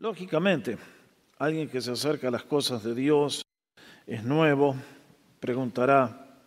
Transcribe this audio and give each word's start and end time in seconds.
Lógicamente, 0.00 0.78
alguien 1.36 1.68
que 1.68 1.78
se 1.78 1.92
acerca 1.92 2.28
a 2.28 2.30
las 2.30 2.44
cosas 2.44 2.82
de 2.82 2.94
Dios 2.94 3.44
es 4.06 4.24
nuevo, 4.24 4.74
preguntará, 5.38 6.38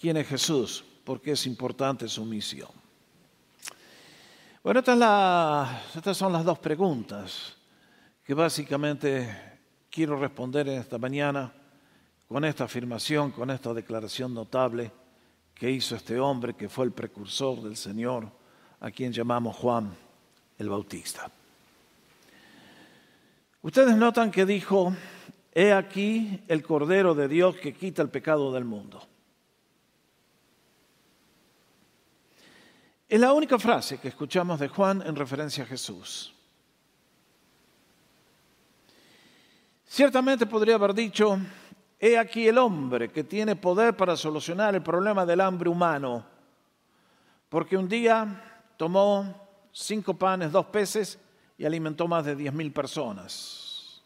¿quién 0.00 0.16
es 0.16 0.26
Jesús? 0.26 0.84
¿Por 1.04 1.20
qué 1.20 1.30
es 1.30 1.46
importante 1.46 2.08
su 2.08 2.24
misión? 2.24 2.70
Bueno, 4.64 4.80
estas, 4.80 6.16
son 6.16 6.32
las 6.32 6.44
dos 6.44 6.58
preguntas 6.58 7.56
que 8.24 8.34
básicamente 8.34 9.60
quiero 9.88 10.18
responder 10.18 10.66
en 10.68 10.80
esta 10.80 10.98
mañana 10.98 11.52
con 12.26 12.44
esta 12.44 12.64
afirmación, 12.64 13.30
con 13.30 13.48
esta 13.50 13.72
declaración 13.72 14.34
notable 14.34 14.90
que 15.54 15.70
hizo 15.70 15.94
este 15.94 16.18
hombre 16.18 16.54
que 16.54 16.68
fue 16.68 16.84
el 16.84 16.90
precursor 16.90 17.62
del 17.62 17.76
Señor, 17.76 18.28
a 18.80 18.90
quien 18.90 19.12
llamamos 19.12 19.54
Juan 19.54 19.94
el 20.58 20.68
Bautista. 20.68 21.30
Ustedes 23.62 23.96
notan 23.96 24.30
que 24.30 24.46
dijo, 24.46 24.94
he 25.52 25.72
aquí 25.72 26.44
el 26.46 26.62
Cordero 26.62 27.14
de 27.14 27.26
Dios 27.26 27.56
que 27.56 27.74
quita 27.74 28.02
el 28.02 28.08
pecado 28.08 28.52
del 28.52 28.64
mundo. 28.64 29.02
Es 33.08 33.18
la 33.18 33.32
única 33.32 33.58
frase 33.58 33.98
que 33.98 34.08
escuchamos 34.08 34.60
de 34.60 34.68
Juan 34.68 35.02
en 35.04 35.16
referencia 35.16 35.64
a 35.64 35.66
Jesús. 35.66 36.34
Ciertamente 39.86 40.44
podría 40.46 40.74
haber 40.74 40.92
dicho, 40.92 41.38
he 41.98 42.18
aquí 42.18 42.46
el 42.46 42.58
hombre 42.58 43.10
que 43.10 43.24
tiene 43.24 43.56
poder 43.56 43.96
para 43.96 44.16
solucionar 44.16 44.74
el 44.74 44.82
problema 44.82 45.24
del 45.24 45.40
hambre 45.40 45.70
humano, 45.70 46.24
porque 47.48 47.76
un 47.76 47.88
día 47.88 48.62
tomó 48.76 49.48
cinco 49.72 50.14
panes, 50.14 50.52
dos 50.52 50.66
peces 50.66 51.18
y 51.58 51.66
alimentó 51.66 52.06
más 52.06 52.24
de 52.24 52.36
diez 52.36 52.54
mil 52.54 52.72
personas. 52.72 54.00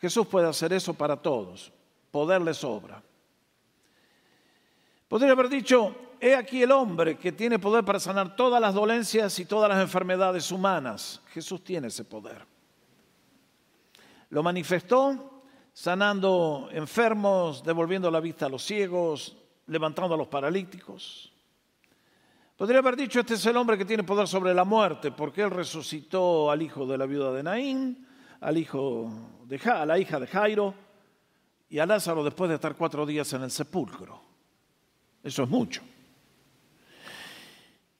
Jesús 0.00 0.26
puede 0.26 0.48
hacer 0.48 0.72
eso 0.72 0.92
para 0.92 1.16
todos, 1.16 1.72
poder 2.10 2.42
le 2.42 2.52
sobra. 2.52 3.02
Podría 5.08 5.32
haber 5.32 5.48
dicho, 5.48 5.94
he 6.20 6.34
aquí 6.34 6.62
el 6.62 6.72
hombre 6.72 7.16
que 7.16 7.32
tiene 7.32 7.58
poder 7.58 7.84
para 7.84 7.98
sanar 7.98 8.36
todas 8.36 8.60
las 8.60 8.74
dolencias 8.74 9.38
y 9.38 9.46
todas 9.46 9.68
las 9.70 9.80
enfermedades 9.80 10.52
humanas. 10.52 11.22
Jesús 11.32 11.64
tiene 11.64 11.88
ese 11.88 12.04
poder. 12.04 12.44
Lo 14.30 14.42
manifestó 14.42 15.42
sanando 15.72 16.68
enfermos, 16.72 17.62
devolviendo 17.62 18.10
la 18.10 18.20
vista 18.20 18.46
a 18.46 18.48
los 18.48 18.64
ciegos, 18.64 19.36
levantando 19.66 20.14
a 20.14 20.18
los 20.18 20.26
paralíticos. 20.26 21.32
Podría 22.58 22.80
haber 22.80 22.96
dicho, 22.96 23.20
este 23.20 23.34
es 23.34 23.46
el 23.46 23.56
hombre 23.56 23.78
que 23.78 23.84
tiene 23.84 24.02
poder 24.02 24.26
sobre 24.26 24.52
la 24.52 24.64
muerte, 24.64 25.12
porque 25.12 25.42
él 25.42 25.50
resucitó 25.52 26.50
al 26.50 26.60
hijo 26.60 26.84
de 26.86 26.98
la 26.98 27.06
viuda 27.06 27.32
de 27.32 27.44
Naín, 27.44 28.04
al 28.40 28.58
hijo 28.58 29.08
de 29.44 29.60
a 29.70 29.86
la 29.86 29.96
hija 29.96 30.18
de 30.18 30.26
Jairo 30.26 30.74
y 31.68 31.78
a 31.78 31.86
Lázaro 31.86 32.24
después 32.24 32.48
de 32.48 32.56
estar 32.56 32.74
cuatro 32.74 33.06
días 33.06 33.32
en 33.32 33.44
el 33.44 33.52
sepulcro. 33.52 34.20
Eso 35.22 35.44
es 35.44 35.48
mucho. 35.48 35.82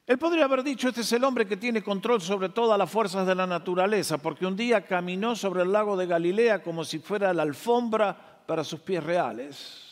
Él 0.05 0.19
podría 0.19 0.47
haber 0.47 0.65
dicho, 0.65 0.89
este 0.89 1.03
es 1.03 1.13
el 1.13 1.23
hombre 1.23 1.47
que 1.47 1.57
tiene 1.57 1.81
control 1.81 2.21
sobre 2.21 2.49
todas 2.49 2.77
las 2.77 2.91
fuerzas 2.91 3.25
de 3.29 3.37
la 3.37 3.47
naturaleza, 3.47 4.19
porque 4.19 4.45
un 4.45 4.57
día 4.57 4.85
caminó 4.85 5.37
sobre 5.37 5.63
el 5.63 5.71
lago 5.71 5.97
de 5.97 6.07
Galilea 6.07 6.65
como 6.65 6.83
si 6.85 6.99
fuera 6.99 7.33
la 7.33 7.45
alfombra 7.45 8.43
para 8.45 8.65
sus 8.65 8.81
pies 8.81 9.05
reales. 9.05 9.85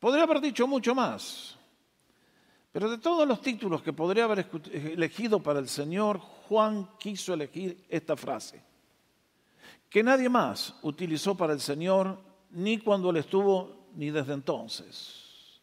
Podría 0.00 0.22
haber 0.22 0.40
dicho 0.40 0.66
mucho 0.66 0.94
más, 0.94 1.55
pero 2.76 2.90
de 2.90 2.98
todos 2.98 3.26
los 3.26 3.40
títulos 3.40 3.82
que 3.82 3.94
podría 3.94 4.24
haber 4.24 4.50
elegido 4.70 5.42
para 5.42 5.60
el 5.60 5.66
Señor, 5.66 6.18
Juan 6.18 6.90
quiso 6.98 7.32
elegir 7.32 7.86
esta 7.88 8.18
frase, 8.18 8.62
que 9.88 10.02
nadie 10.02 10.28
más 10.28 10.74
utilizó 10.82 11.34
para 11.34 11.54
el 11.54 11.60
Señor 11.60 12.20
ni 12.50 12.76
cuando 12.76 13.08
él 13.08 13.16
estuvo 13.16 13.86
ni 13.94 14.10
desde 14.10 14.34
entonces. 14.34 15.58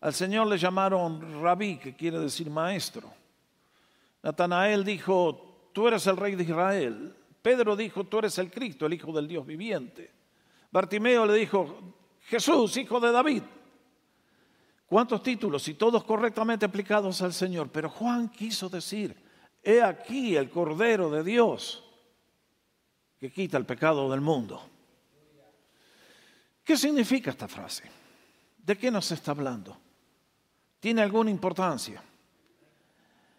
Al 0.00 0.12
Señor 0.12 0.48
le 0.48 0.58
llamaron 0.58 1.40
rabí, 1.40 1.76
que 1.76 1.94
quiere 1.94 2.18
decir 2.18 2.50
maestro. 2.50 3.08
Natanael 4.20 4.84
dijo, 4.84 5.68
tú 5.72 5.86
eres 5.86 6.04
el 6.08 6.16
rey 6.16 6.34
de 6.34 6.42
Israel. 6.42 7.14
Pedro 7.42 7.76
dijo, 7.76 8.02
tú 8.02 8.18
eres 8.18 8.36
el 8.38 8.50
Cristo, 8.50 8.86
el 8.86 8.94
Hijo 8.94 9.12
del 9.12 9.28
Dios 9.28 9.46
viviente. 9.46 10.10
Bartimeo 10.72 11.26
le 11.26 11.34
dijo, 11.34 11.94
Jesús, 12.22 12.76
Hijo 12.76 12.98
de 12.98 13.12
David. 13.12 13.42
¿Cuántos 14.86 15.22
títulos? 15.22 15.66
Y 15.68 15.74
todos 15.74 16.04
correctamente 16.04 16.66
aplicados 16.66 17.22
al 17.22 17.32
Señor. 17.32 17.70
Pero 17.70 17.88
Juan 17.88 18.28
quiso 18.28 18.68
decir, 18.68 19.16
he 19.62 19.82
aquí 19.82 20.36
el 20.36 20.50
Cordero 20.50 21.10
de 21.10 21.24
Dios 21.24 21.82
que 23.18 23.32
quita 23.32 23.56
el 23.56 23.64
pecado 23.64 24.10
del 24.10 24.20
mundo. 24.20 24.62
¿Qué 26.62 26.76
significa 26.76 27.30
esta 27.30 27.48
frase? 27.48 27.84
¿De 28.58 28.76
qué 28.76 28.90
nos 28.90 29.10
está 29.10 29.32
hablando? 29.32 29.84
tiene 30.84 31.00
alguna 31.00 31.30
importancia. 31.30 32.02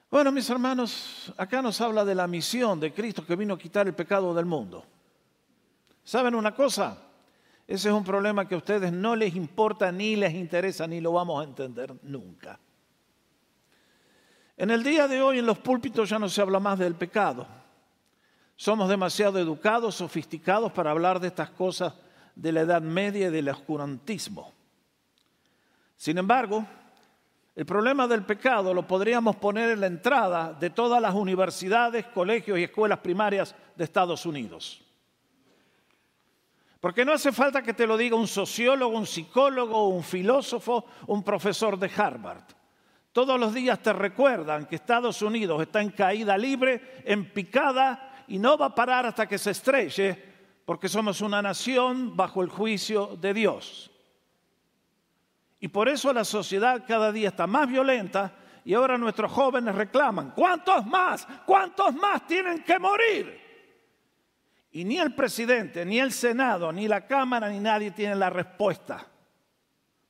Bueno, 0.09 0.31
mis 0.31 0.49
hermanos, 0.49 1.31
acá 1.37 1.61
nos 1.61 1.79
habla 1.79 2.03
de 2.03 2.15
la 2.15 2.25
misión 2.25 2.79
de 2.79 2.91
Cristo 2.91 3.23
que 3.23 3.35
vino 3.35 3.53
a 3.53 3.59
quitar 3.59 3.85
el 3.85 3.93
pecado 3.93 4.33
del 4.33 4.47
mundo. 4.47 4.83
¿Saben 6.03 6.33
una 6.33 6.55
cosa? 6.55 6.97
Ese 7.67 7.89
es 7.89 7.93
un 7.93 8.03
problema 8.03 8.47
que 8.47 8.53
a 8.53 8.59
ustedes 8.59 8.91
no 8.91 9.15
les 9.15 9.35
importa 9.35 9.91
ni 9.91 10.15
les 10.15 10.33
interesa 10.33 10.85
ni 10.85 11.01
lo 11.01 11.13
vamos 11.13 11.41
a 11.41 11.47
entender 11.47 11.95
nunca. 12.03 12.59
En 14.57 14.69
el 14.69 14.83
día 14.83 15.07
de 15.07 15.21
hoy 15.21 15.39
en 15.39 15.45
los 15.45 15.57
púlpitos 15.57 16.09
ya 16.09 16.19
no 16.19 16.29
se 16.29 16.41
habla 16.41 16.59
más 16.59 16.77
del 16.77 16.95
pecado. 16.95 17.47
Somos 18.55 18.87
demasiado 18.87 19.39
educados, 19.39 19.95
sofisticados 19.95 20.71
para 20.71 20.91
hablar 20.91 21.19
de 21.19 21.27
estas 21.27 21.49
cosas 21.49 21.93
de 22.35 22.51
la 22.51 22.61
Edad 22.61 22.81
Media 22.81 23.27
y 23.27 23.31
del 23.31 23.49
oscurantismo. 23.49 24.53
Sin 25.97 26.17
embargo, 26.17 26.65
el 27.55 27.65
problema 27.65 28.07
del 28.07 28.23
pecado 28.23 28.73
lo 28.73 28.85
podríamos 28.85 29.37
poner 29.37 29.71
en 29.71 29.81
la 29.81 29.87
entrada 29.87 30.53
de 30.53 30.69
todas 30.69 31.01
las 31.01 31.15
universidades, 31.15 32.05
colegios 32.07 32.59
y 32.59 32.63
escuelas 32.63 32.99
primarias 32.99 33.55
de 33.75 33.83
Estados 33.83 34.25
Unidos. 34.25 34.84
Porque 36.85 37.03
no 37.03 37.13
hace 37.13 37.31
falta 37.31 37.63
que 37.63 37.73
te 37.73 37.87
lo 37.87 37.97
diga 37.97 38.15
un 38.15 38.27
sociólogo, 38.27 38.95
un 38.95 39.07
psicólogo, 39.07 39.87
un 39.87 40.03
filósofo, 40.03 40.85
un 41.07 41.23
profesor 41.23 41.79
de 41.79 41.89
Harvard. 41.97 42.43
Todos 43.11 43.39
los 43.39 43.55
días 43.55 43.81
te 43.81 43.91
recuerdan 43.91 44.67
que 44.67 44.75
Estados 44.75 45.19
Unidos 45.23 45.63
está 45.63 45.81
en 45.81 45.89
caída 45.89 46.37
libre, 46.37 47.01
en 47.03 47.33
picada 47.33 48.23
y 48.27 48.37
no 48.37 48.55
va 48.55 48.67
a 48.67 48.75
parar 48.75 49.07
hasta 49.07 49.27
que 49.27 49.39
se 49.39 49.49
estrelle, 49.49 50.15
porque 50.63 50.87
somos 50.87 51.21
una 51.21 51.41
nación 51.41 52.15
bajo 52.15 52.43
el 52.43 52.49
juicio 52.49 53.17
de 53.19 53.33
Dios. 53.33 53.89
Y 55.59 55.69
por 55.69 55.89
eso 55.89 56.13
la 56.13 56.23
sociedad 56.23 56.83
cada 56.87 57.11
día 57.11 57.29
está 57.29 57.47
más 57.47 57.67
violenta 57.67 58.31
y 58.63 58.75
ahora 58.75 58.95
nuestros 58.95 59.31
jóvenes 59.31 59.73
reclaman, 59.73 60.33
¿cuántos 60.35 60.85
más? 60.85 61.27
¿Cuántos 61.47 61.95
más 61.95 62.27
tienen 62.27 62.63
que 62.63 62.77
morir? 62.77 63.44
Y 64.75 64.83
ni 64.83 64.97
el 64.97 65.15
presidente, 65.15 65.85
ni 65.85 66.01
el 66.01 66.11
Senado, 66.11 66.69
ni 66.69 66.85
la 66.89 67.07
Cámara, 67.07 67.47
ni 67.47 67.61
nadie 67.61 67.91
tiene 67.91 68.13
la 68.13 68.29
respuesta. 68.29 69.07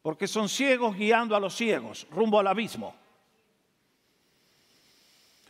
Porque 0.01 0.27
son 0.27 0.49
ciegos 0.49 0.95
guiando 0.95 1.35
a 1.35 1.39
los 1.39 1.55
ciegos 1.55 2.07
rumbo 2.09 2.39
al 2.39 2.47
abismo. 2.47 2.95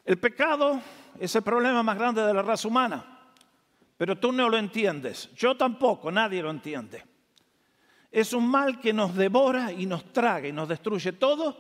El 0.04 0.18
pecado 0.18 0.82
es 1.18 1.34
el 1.34 1.44
problema 1.44 1.82
más 1.82 1.98
grande 1.98 2.24
de 2.24 2.34
la 2.34 2.42
raza 2.42 2.68
humana. 2.68 3.06
Pero 3.96 4.18
tú 4.18 4.34
no 4.34 4.50
lo 4.50 4.58
entiendes. 4.58 5.30
Yo 5.34 5.56
tampoco, 5.56 6.12
nadie 6.12 6.44
lo 6.44 6.50
entiende. 6.50 7.06
Es 8.12 8.34
un 8.34 8.46
mal 8.46 8.82
que 8.82 8.92
nos 8.92 9.16
devora 9.16 9.72
y 9.72 9.86
nos 9.86 10.12
traga 10.12 10.50
y 10.50 10.52
nos 10.52 10.68
destruye 10.68 11.14
todo. 11.14 11.56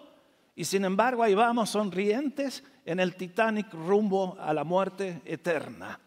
Y 0.57 0.65
sin 0.65 0.83
embargo 0.83 1.23
ahí 1.23 1.33
vamos 1.33 1.69
sonrientes 1.69 2.65
en 2.83 2.99
el 2.99 3.15
Titanic 3.15 3.71
rumbo 3.71 4.35
a 4.41 4.53
la 4.53 4.65
muerte 4.65 5.21
eterna. 5.23 6.01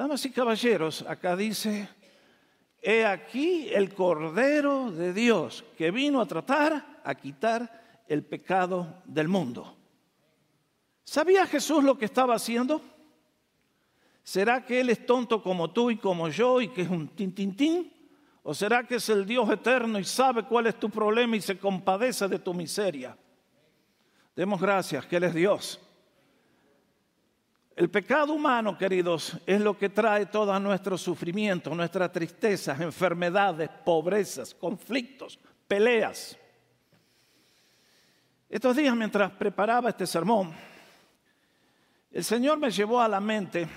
Damas 0.00 0.24
y 0.24 0.30
caballeros, 0.30 1.04
acá 1.06 1.36
dice, 1.36 1.86
he 2.80 3.04
aquí 3.04 3.68
el 3.68 3.92
Cordero 3.92 4.90
de 4.90 5.12
Dios 5.12 5.62
que 5.76 5.90
vino 5.90 6.22
a 6.22 6.26
tratar, 6.26 7.02
a 7.04 7.14
quitar 7.14 8.02
el 8.08 8.24
pecado 8.24 9.02
del 9.04 9.28
mundo. 9.28 9.76
¿Sabía 11.04 11.46
Jesús 11.46 11.84
lo 11.84 11.98
que 11.98 12.06
estaba 12.06 12.34
haciendo? 12.34 12.80
¿Será 14.22 14.64
que 14.64 14.80
Él 14.80 14.88
es 14.88 15.04
tonto 15.04 15.42
como 15.42 15.70
tú 15.70 15.90
y 15.90 15.98
como 15.98 16.30
yo 16.30 16.62
y 16.62 16.68
que 16.68 16.80
es 16.80 16.88
un 16.88 17.08
tintintín? 17.08 17.92
¿O 18.42 18.54
será 18.54 18.84
que 18.84 18.94
es 18.94 19.08
el 19.10 19.26
Dios 19.26 19.50
eterno 19.50 19.98
y 19.98 20.04
sabe 20.04 20.44
cuál 20.44 20.66
es 20.66 20.80
tu 20.80 20.88
problema 20.88 21.36
y 21.36 21.42
se 21.42 21.58
compadece 21.58 22.26
de 22.26 22.38
tu 22.38 22.54
miseria? 22.54 23.14
Demos 24.34 24.62
gracias 24.62 25.04
que 25.04 25.16
Él 25.16 25.24
es 25.24 25.34
Dios. 25.34 25.78
El 27.76 27.88
pecado 27.88 28.32
humano, 28.32 28.76
queridos, 28.76 29.38
es 29.46 29.60
lo 29.60 29.78
que 29.78 29.88
trae 29.88 30.26
todo 30.26 30.58
nuestro 30.58 30.98
sufrimiento, 30.98 31.74
nuestras 31.74 32.12
tristezas, 32.12 32.80
enfermedades, 32.80 33.70
pobrezas, 33.84 34.54
conflictos, 34.54 35.38
peleas. 35.66 36.36
Estos 38.48 38.76
días, 38.76 38.94
mientras 38.96 39.30
preparaba 39.32 39.90
este 39.90 40.06
sermón, 40.06 40.52
el 42.10 42.24
Señor 42.24 42.58
me 42.58 42.70
llevó 42.70 43.00
a 43.00 43.08
la 43.08 43.20
mente 43.20 43.68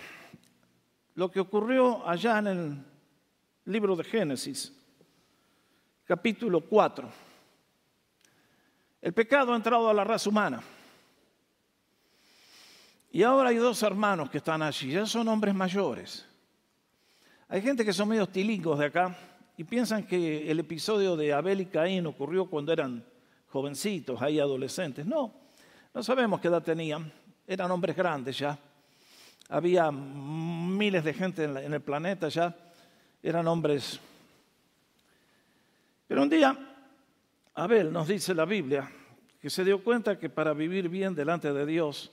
lo 1.14 1.30
que 1.30 1.40
ocurrió 1.40 2.08
allá 2.08 2.40
en 2.40 2.48
el 2.48 2.86
libro 3.66 3.96
de 3.96 4.04
Génesis, 4.04 4.74
capítulo 6.04 6.62
4. 6.62 7.10
El 9.02 9.14
pecado 9.14 9.54
ha 9.54 9.56
entrado 9.56 9.88
a 9.88 9.94
la 9.94 10.04
raza 10.04 10.30
humana. 10.30 10.64
Y 13.16 13.22
ahora 13.22 13.50
hay 13.50 13.58
dos 13.58 13.84
hermanos 13.84 14.28
que 14.32 14.40
están 14.40 14.64
allí, 14.64 14.90
ya 14.90 15.06
son 15.06 15.28
hombres 15.28 15.54
mayores. 15.54 16.26
Hay 17.48 17.62
gente 17.62 17.86
que 17.86 17.94
son 17.94 18.10
medio 18.10 18.26
tilingos 18.26 18.80
de 18.80 18.88
acá 18.88 19.16
y 19.56 19.64
piensan 19.64 20.08
que 20.08 20.50
el 20.50 20.60
episodio 20.60 21.16
de 21.16 21.32
Abel 21.32 21.62
y 21.62 21.68
Caín 21.68 22.08
ocurrió 22.08 22.48
cuando 22.48 22.74
eran 22.74 23.06
jovencitos, 23.50 24.20
ahí 24.20 24.40
adolescentes. 24.40 25.06
No, 25.06 25.32
no 25.94 26.02
sabemos 26.02 26.42
qué 26.42 26.48
edad 26.48 26.64
tenían, 26.64 27.14
eran 27.46 27.70
hombres 27.70 27.96
grandes 27.96 28.40
ya. 28.40 28.58
Había 29.48 29.92
miles 29.92 31.04
de 31.04 31.14
gente 31.14 31.44
en, 31.44 31.72
el 31.72 31.82
planeta 31.82 32.30
ya, 32.30 32.58
eran 33.22 33.48
hombres. 33.48 34.00
Pero 36.08 36.24
un 36.24 36.30
día, 36.30 36.58
Abel 37.54 37.94
nos 37.94 38.08
dice 38.08 38.34
la 38.34 38.46
Biblia 38.46 38.92
que 39.40 39.52
se 39.52 39.64
dio 39.64 39.84
cuenta 39.84 40.18
que 40.18 40.32
para 40.32 40.54
vivir 40.54 40.90
bien 40.90 41.14
delante 41.14 41.54
de 41.54 41.64
Dios 41.68 42.12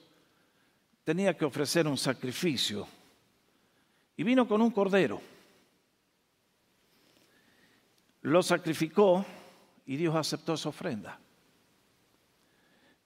tenía 1.03 1.35
que 1.35 1.45
ofrecer 1.45 1.87
un 1.87 1.97
sacrificio. 1.97 2.87
Y 4.17 4.23
vino 4.23 4.47
con 4.47 4.61
un 4.61 4.71
cordero. 4.71 5.21
Lo 8.21 8.43
sacrificó 8.43 9.25
y 9.85 9.95
Dios 9.95 10.15
aceptó 10.15 10.53
esa 10.53 10.69
ofrenda. 10.69 11.19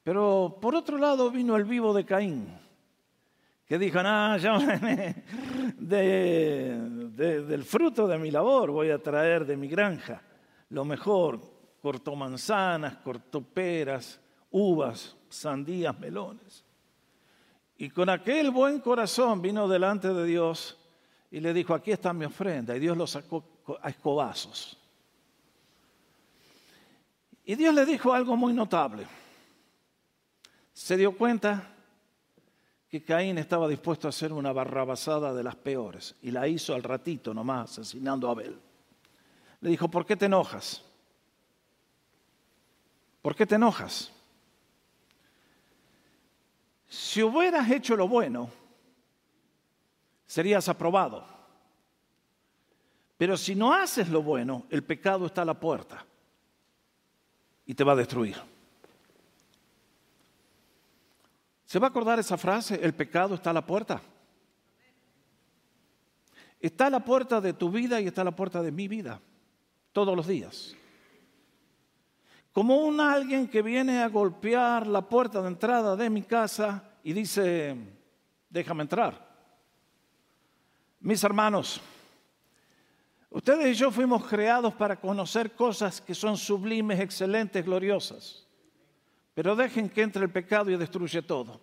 Pero 0.04 0.58
por 0.62 0.76
otro 0.76 0.98
lado 0.98 1.32
vino 1.32 1.56
el 1.56 1.64
vivo 1.64 1.94
de 1.94 2.06
Caín, 2.06 2.48
que 3.66 3.80
dijo, 3.80 4.04
no, 4.04 4.38
yo 4.38 4.58
del 5.80 7.64
fruto 7.64 8.08
de 8.08 8.18
mi 8.18 8.30
labor 8.30 8.72
voy 8.72 8.90
a 8.92 9.00
traer 9.02 9.46
de 9.46 9.58
mi 9.58 9.68
granja 9.68 10.22
lo 10.70 10.86
mejor. 10.86 11.40
Cortó 11.82 12.16
manzanas, 12.16 12.98
cortó 12.98 13.42
peras, 13.42 14.20
uvas, 14.50 15.16
sandías, 15.30 15.98
melones. 16.00 16.65
Y 17.78 17.90
con 17.90 18.10
aquel 18.10 18.52
buen 18.52 18.80
corazón 18.80 19.42
vino 19.42 19.68
delante 19.68 20.14
de 20.14 20.26
Dios 20.26 20.78
y 21.32 21.40
le 21.40 21.54
dijo, 21.54 21.74
aquí 21.74 21.92
está 21.92 22.14
mi 22.14 22.26
ofrenda. 22.26 22.76
Y 22.76 22.80
Dios 22.80 22.96
lo 22.96 23.06
sacó 23.06 23.44
a 23.82 23.90
escobazos. 23.90 24.78
Y 27.44 27.56
Dios 27.56 27.74
le 27.74 27.86
dijo 27.86 28.14
algo 28.14 28.36
muy 28.38 28.54
notable 28.54 29.06
se 30.76 30.98
dio 30.98 31.18
cuenta 31.18 31.72
que 32.90 33.02
Caín 33.02 33.38
estaba 33.38 33.70
dispuesto 33.70 34.08
a 34.08 34.10
hacer 34.10 34.34
una 34.34 34.52
barrabasada 34.52 35.34
de 35.34 35.42
las 35.42 35.56
peores 35.56 36.16
y 36.22 36.32
la 36.32 36.50
hizo 36.50 36.76
al 36.76 36.84
ratito 36.84 37.34
nomás, 37.34 37.72
asesinando 37.72 38.28
a 38.28 38.32
Abel. 38.32 38.60
Le 39.62 39.70
dijo, 39.70 39.88
¿por 39.88 40.06
qué 40.06 40.18
te 40.18 40.26
enojas? 40.26 40.84
¿Por 43.22 43.38
qué 43.38 43.46
te 43.46 43.56
enojas? 43.56 44.12
Si 46.96 47.22
hubieras 47.22 47.70
hecho 47.70 47.98
lo 47.98 48.08
bueno, 48.08 48.50
serías 50.26 50.70
aprobado. 50.70 51.26
Pero 53.18 53.36
si 53.36 53.54
no 53.54 53.74
haces 53.74 54.08
lo 54.08 54.24
bueno, 54.24 54.66
el 54.70 54.82
pecado 54.82 55.26
está 55.26 55.42
a 55.42 55.46
la 55.46 55.60
puerta 55.60 56.06
y 57.66 57.74
te 57.74 57.84
va 57.84 57.92
a 57.92 57.98
destruir. 57.98 58.38
¿Se 61.66 61.80
va 61.80 61.88
a 61.88 61.90
acordar 61.90 62.18
esa 62.18 62.38
frase? 62.38 62.80
El 62.82 62.94
pecado 62.94 63.36
está 63.36 63.50
a 63.50 63.54
la 63.54 63.66
puerta. 63.66 64.02
Está 66.62 66.88
a 66.88 66.92
la 66.92 67.04
puerta 67.04 67.42
de 67.42 67.52
tu 67.52 67.70
vida 67.70 68.00
y 68.00 68.08
está 68.08 68.22
a 68.22 68.26
la 68.26 68.36
puerta 68.36 68.62
de 68.64 68.72
mi 68.72 68.88
vida, 68.88 69.20
todos 69.92 70.16
los 70.16 70.28
días. 70.28 70.78
Como 72.56 72.78
un 72.78 73.02
alguien 73.02 73.50
que 73.50 73.62
viene 73.62 74.02
a 74.02 74.08
golpear 74.08 74.88
la 74.88 75.02
puerta 75.02 75.42
de 75.42 75.50
entrada 75.50 75.94
de 75.98 76.10
mi 76.10 76.22
casa 76.22 76.82
y 77.04 77.12
dice, 77.12 77.76
déjame 78.50 78.84
entrar. 78.84 79.28
Mis 81.02 81.22
hermanos, 81.26 81.82
ustedes 83.30 83.76
y 83.76 83.78
yo 83.78 83.92
fuimos 83.92 84.24
creados 84.24 84.74
para 84.74 84.96
conocer 84.96 85.52
cosas 85.52 86.00
que 86.00 86.16
son 86.16 86.38
sublimes, 86.38 87.02
excelentes, 87.02 87.66
gloriosas. 87.66 88.48
Pero 89.34 89.54
dejen 89.54 89.90
que 89.90 90.04
entre 90.04 90.24
el 90.24 90.32
pecado 90.32 90.72
y 90.72 90.78
destruye 90.78 91.22
todo. 91.24 91.60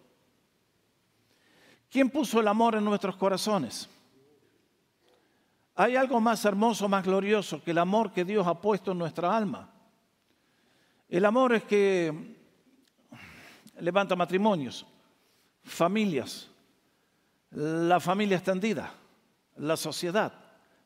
¿Quién 1.91 2.11
puso 2.11 2.39
el 2.39 2.49
amor 2.49 2.75
en 2.75 2.85
nuestros 2.85 3.17
corazones? 3.17 3.89
Hay 5.75 5.97
algo 5.97 6.21
más 6.21 6.45
hermoso, 6.45 6.87
más 6.87 7.03
glorioso 7.03 7.65
que 7.65 7.71
el 7.71 7.79
amor 7.79 8.13
que 8.13 8.27
Dios 8.27 8.47
ha 8.47 8.61
puesto 8.61 8.93
en 8.93 8.99
nuestra 8.99 9.35
alma. 9.35 9.72
El 11.13 11.27
amor 11.27 11.53
es 11.53 11.65
que 11.65 12.11
levanta 13.81 14.17
matrimonios, 14.17 14.87
familias, 15.63 16.49
la 17.51 18.01
familia 18.01 18.39
extendida, 18.39 18.91
la 19.57 19.77
sociedad, 19.77 20.33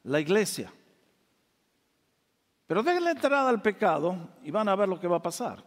la 0.02 0.18
iglesia. 0.18 0.72
Pero 2.66 2.82
la 2.82 3.12
entrada 3.12 3.48
al 3.48 3.62
pecado 3.62 4.30
y 4.42 4.50
van 4.50 4.68
a 4.68 4.74
ver 4.74 4.88
lo 4.88 4.98
que 4.98 5.06
va 5.06 5.18
a 5.18 5.22
pasar. 5.22 5.62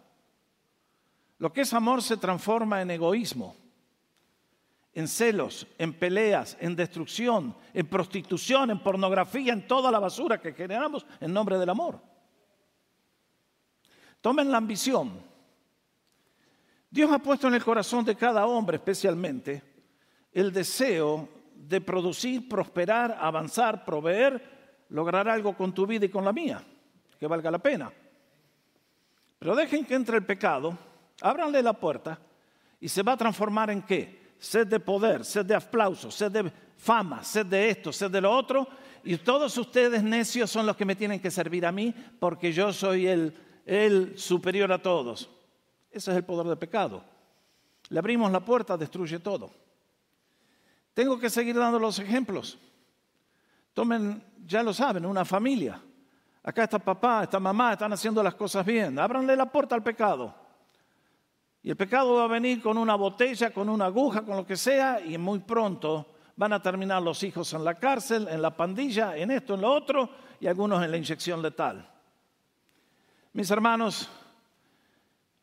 Lo 1.38 1.54
que 1.54 1.62
es 1.62 1.74
amor 1.74 2.04
se 2.04 2.18
transforma 2.18 2.82
en 2.82 2.92
egoísmo, 2.92 3.56
en 4.94 5.08
celos, 5.08 5.68
en 5.78 5.94
peleas, 5.94 6.58
en 6.60 6.76
destrucción, 6.76 7.56
en 7.74 7.88
prostitución, 7.88 8.72
en 8.72 8.80
pornografía, 8.80 9.54
en 9.54 9.66
toda 9.66 9.90
la 9.90 10.00
basura 10.00 10.42
que 10.42 10.52
generamos 10.52 11.06
en 11.22 11.32
nombre 11.32 11.58
del 11.58 11.70
amor. 11.70 12.09
Tomen 14.22 14.52
la 14.52 14.58
ambición. 14.58 15.22
Dios 16.90 17.12
ha 17.12 17.20
puesto 17.20 17.48
en 17.48 17.54
el 17.54 17.64
corazón 17.64 18.04
de 18.04 18.16
cada 18.16 18.46
hombre 18.46 18.78
especialmente 18.78 19.64
el 20.32 20.52
deseo 20.52 21.30
de 21.56 21.82
producir, 21.82 22.48
prosperar, 22.48 23.18
avanzar, 23.20 23.86
proveer, 23.86 24.86
lograr 24.90 25.28
algo 25.28 25.56
con 25.56 25.74
tu 25.74 25.86
vida 25.86 26.06
y 26.06 26.10
con 26.10 26.26
la 26.26 26.34
mía, 26.34 26.64
que 27.20 27.28
valga 27.28 27.52
la 27.52 27.60
pena. 27.60 27.92
Pero 29.38 29.56
dejen 29.56 29.86
que 29.86 29.96
entre 29.96 30.18
el 30.18 30.26
pecado 30.26 30.78
Ábranle 31.22 31.62
la 31.62 31.74
puerta 31.74 32.18
y 32.80 32.88
se 32.88 33.04
va 33.04 33.14
a 33.14 33.18
transformar 33.18 33.70
en 33.70 33.82
qué? 33.82 34.20
Sed 34.38 34.68
de 34.68 34.80
poder, 34.80 35.26
sed 35.26 35.46
de 35.46 35.56
aplauso, 35.56 36.10
sed 36.10 36.32
de 36.32 36.52
fama, 36.78 37.24
sed 37.24 37.46
de 37.46 37.70
esto, 37.70 37.92
sed 37.92 38.10
de 38.10 38.22
lo 38.22 38.32
otro. 38.32 38.68
Y 39.04 39.18
todos 39.18 39.58
ustedes 39.58 40.02
necios 40.02 40.50
son 40.50 40.66
los 40.66 40.78
que 40.78 40.86
me 40.86 40.96
tienen 40.96 41.20
que 41.20 41.32
servir 41.32 41.66
a 41.66 41.72
mí 41.72 41.94
porque 42.20 42.54
yo 42.54 42.72
soy 42.72 43.08
el, 43.08 43.34
el 43.70 44.18
superior 44.18 44.72
a 44.72 44.82
todos. 44.82 45.30
Ese 45.92 46.10
es 46.10 46.18
el 46.18 46.24
poder 46.24 46.48
del 46.48 46.58
pecado. 46.58 47.04
Le 47.90 48.00
abrimos 48.00 48.32
la 48.32 48.40
puerta, 48.40 48.76
destruye 48.76 49.20
todo. 49.20 49.52
Tengo 50.96 51.20
que 51.20 51.30
seguir 51.30 51.56
dando 51.56 51.78
los 51.78 52.00
ejemplos. 52.00 52.58
Tomen, 53.76 54.24
ya 54.44 54.64
lo 54.64 54.74
saben, 54.74 55.06
una 55.06 55.24
familia. 55.24 55.80
Acá 56.42 56.64
está 56.64 56.80
papá, 56.80 57.24
está 57.24 57.40
mamá, 57.40 57.74
están 57.74 57.94
haciendo 57.94 58.24
las 58.24 58.34
cosas 58.34 58.66
bien. 58.66 58.98
Ábranle 58.98 59.36
la 59.36 59.46
puerta 59.46 59.76
al 59.76 59.84
pecado. 59.84 60.34
Y 61.62 61.70
el 61.70 61.78
pecado 61.78 62.16
va 62.16 62.24
a 62.24 62.28
venir 62.28 62.64
con 62.64 62.76
una 62.76 62.96
botella, 62.96 63.52
con 63.52 63.70
una 63.70 63.86
aguja, 63.86 64.24
con 64.24 64.36
lo 64.36 64.48
que 64.48 64.56
sea, 64.56 65.00
y 65.00 65.16
muy 65.20 65.40
pronto 65.40 66.16
van 66.36 66.54
a 66.54 66.62
terminar 66.62 67.04
los 67.04 67.22
hijos 67.22 67.54
en 67.54 67.64
la 67.64 67.76
cárcel, 67.76 68.28
en 68.30 68.42
la 68.42 68.56
pandilla, 68.56 69.16
en 69.16 69.30
esto, 69.30 69.54
en 69.54 69.62
lo 69.62 69.72
otro, 69.72 70.10
y 70.40 70.48
algunos 70.48 70.84
en 70.84 70.90
la 70.90 70.98
inyección 70.98 71.40
letal. 71.44 71.99
Mis 73.34 73.50
hermanos, 73.52 74.10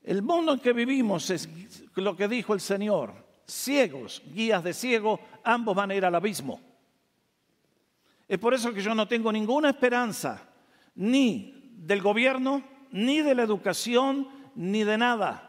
el 0.03 0.23
mundo 0.23 0.53
en 0.53 0.61
que 0.61 0.73
vivimos 0.73 1.31
es 1.31 1.49
lo 1.95 2.17
que 2.17 2.29
dijo 2.29 2.55
el 2.55 2.61
Señor. 2.61 3.15
Ciegos, 3.47 4.23
guías 4.27 4.63
de 4.65 4.75
ciego, 4.75 5.21
ambos 5.45 5.77
van 5.77 5.91
a 5.91 5.95
ir 5.95 6.05
al 6.05 6.15
abismo. 6.15 6.61
Es 8.29 8.39
por 8.39 8.55
eso 8.55 8.73
que 8.73 8.83
yo 8.83 8.95
no 8.95 9.07
tengo 9.07 9.31
ninguna 9.31 9.71
esperanza, 9.71 10.49
ni 10.97 11.73
del 11.77 12.03
gobierno, 12.03 12.63
ni 12.91 13.23
de 13.23 13.35
la 13.35 13.45
educación, 13.45 14.29
ni 14.57 14.83
de 14.83 14.99
nada 14.99 15.47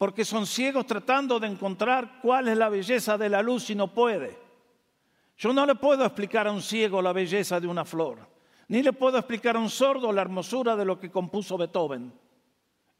porque 0.00 0.24
son 0.24 0.46
ciegos 0.46 0.86
tratando 0.86 1.38
de 1.38 1.46
encontrar 1.46 2.20
cuál 2.22 2.48
es 2.48 2.56
la 2.56 2.70
belleza 2.70 3.18
de 3.18 3.28
la 3.28 3.42
luz 3.42 3.68
y 3.68 3.74
no 3.74 3.92
puede. 3.92 4.38
Yo 5.36 5.52
no 5.52 5.66
le 5.66 5.74
puedo 5.74 6.06
explicar 6.06 6.46
a 6.46 6.52
un 6.52 6.62
ciego 6.62 7.02
la 7.02 7.12
belleza 7.12 7.60
de 7.60 7.66
una 7.66 7.84
flor, 7.84 8.26
ni 8.70 8.84
le 8.84 8.92
puedo 8.92 9.18
explicar 9.18 9.56
a 9.56 9.58
un 9.58 9.68
sordo 9.68 10.12
la 10.12 10.22
hermosura 10.22 10.76
de 10.76 10.84
lo 10.84 10.96
que 10.96 11.10
compuso 11.10 11.58
Beethoven. 11.58 12.12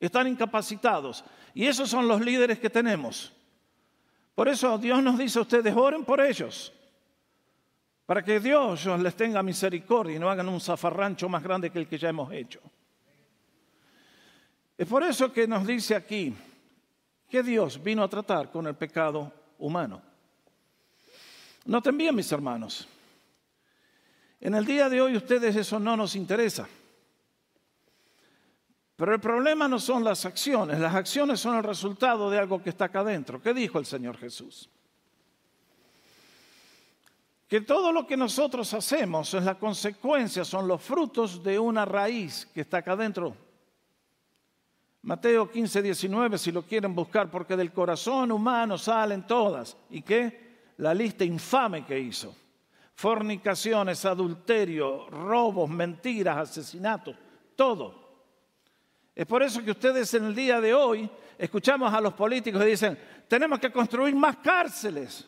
Están 0.00 0.27
incapacitados 0.27 1.25
y 1.55 1.65
esos 1.65 1.89
son 1.89 2.09
los 2.09 2.21
líderes 2.21 2.59
que 2.59 2.69
tenemos. 2.69 3.33
Por 4.35 4.49
eso 4.49 4.77
Dios 4.79 5.00
nos 5.00 5.17
dice 5.17 5.39
a 5.39 5.43
ustedes, 5.43 5.73
oren 5.77 6.05
por 6.05 6.21
ellos, 6.21 6.73
para 8.05 8.25
que 8.25 8.41
Dios 8.41 8.85
les 8.85 9.15
tenga 9.15 9.45
misericordia 9.45 10.17
y 10.17 10.19
no 10.19 10.29
hagan 10.29 10.49
un 10.49 10.61
zafarrancho 10.61 11.29
más 11.29 11.41
grande 11.41 11.71
que 11.71 11.79
el 11.79 11.87
que 11.87 11.99
ya 11.99 12.09
hemos 12.09 12.33
hecho. 12.33 12.61
Es 14.77 14.89
por 14.89 15.05
eso 15.05 15.33
que 15.33 15.47
nos 15.47 15.65
dice 15.65 15.95
aquí, 15.95 16.35
que 17.29 17.45
Dios 17.45 17.81
vino 17.81 18.03
a 18.03 18.09
tratar 18.09 18.50
con 18.50 18.67
el 18.67 18.75
pecado 18.75 19.33
humano. 19.61 20.03
Noten 21.67 21.97
bien, 21.97 22.17
mis 22.17 22.33
hermanos. 22.33 22.89
En 24.40 24.54
el 24.54 24.64
día 24.64 24.88
de 24.88 25.02
hoy 25.02 25.16
ustedes 25.16 25.54
eso 25.54 25.78
no 25.78 25.97
nos 25.97 26.16
interesa. 26.16 26.66
Pero 28.97 29.14
el 29.14 29.20
problema 29.20 29.66
no 29.68 29.78
son 29.78 30.04
las 30.04 30.26
acciones, 30.26 30.78
las 30.78 30.94
acciones 30.94 31.40
son 31.40 31.56
el 31.56 31.64
resultado 31.64 32.30
de 32.30 32.38
algo 32.38 32.62
que 32.62 32.70
está 32.70 32.87
acá 32.87 33.00
adentro. 33.00 33.40
¿Qué 33.40 33.54
dijo 33.54 33.78
el 33.78 33.87
Señor 33.87 34.16
Jesús? 34.16 34.68
Que 37.49 37.62
todo 37.62 37.92
lo 37.92 38.06
que 38.06 38.16
nosotros 38.16 38.73
hacemos 38.75 39.32
es 39.35 39.42
la 39.42 39.59
consecuencia, 39.59 40.44
son 40.44 40.68
los 40.68 40.82
frutos 40.82 41.42
de 41.42 41.59
una 41.59 41.85
raíz 41.85 42.47
que 42.52 42.61
está 42.61 42.78
acá 42.78 42.92
adentro. 42.92 43.35
Mateo 45.02 45.50
15, 45.50 45.80
19, 45.80 46.37
si 46.37 46.52
lo 46.52 46.62
quieren 46.62 46.94
buscar, 46.94 47.30
porque 47.30 47.56
del 47.56 47.73
corazón 47.73 48.30
humano 48.30 48.76
salen 48.76 49.26
todas. 49.26 49.76
¿Y 49.88 50.02
qué? 50.02 50.73
La 50.76 50.92
lista 50.92 51.25
infame 51.25 51.87
que 51.87 51.99
hizo. 51.99 52.35
Fornicaciones, 53.00 54.04
adulterio, 54.04 55.09
robos, 55.09 55.71
mentiras, 55.71 56.37
asesinatos, 56.37 57.16
todo. 57.57 57.95
Es 59.14 59.25
por 59.25 59.42
eso 59.42 59.64
que 59.64 59.71
ustedes 59.71 60.12
en 60.12 60.26
el 60.26 60.35
día 60.35 60.61
de 60.61 60.75
hoy 60.75 61.09
escuchamos 61.38 61.95
a 61.95 61.99
los 62.02 62.12
políticos 62.12 62.61
que 62.61 62.69
dicen, 62.69 62.99
tenemos 63.26 63.59
que 63.59 63.73
construir 63.73 64.14
más 64.14 64.37
cárceles, 64.37 65.26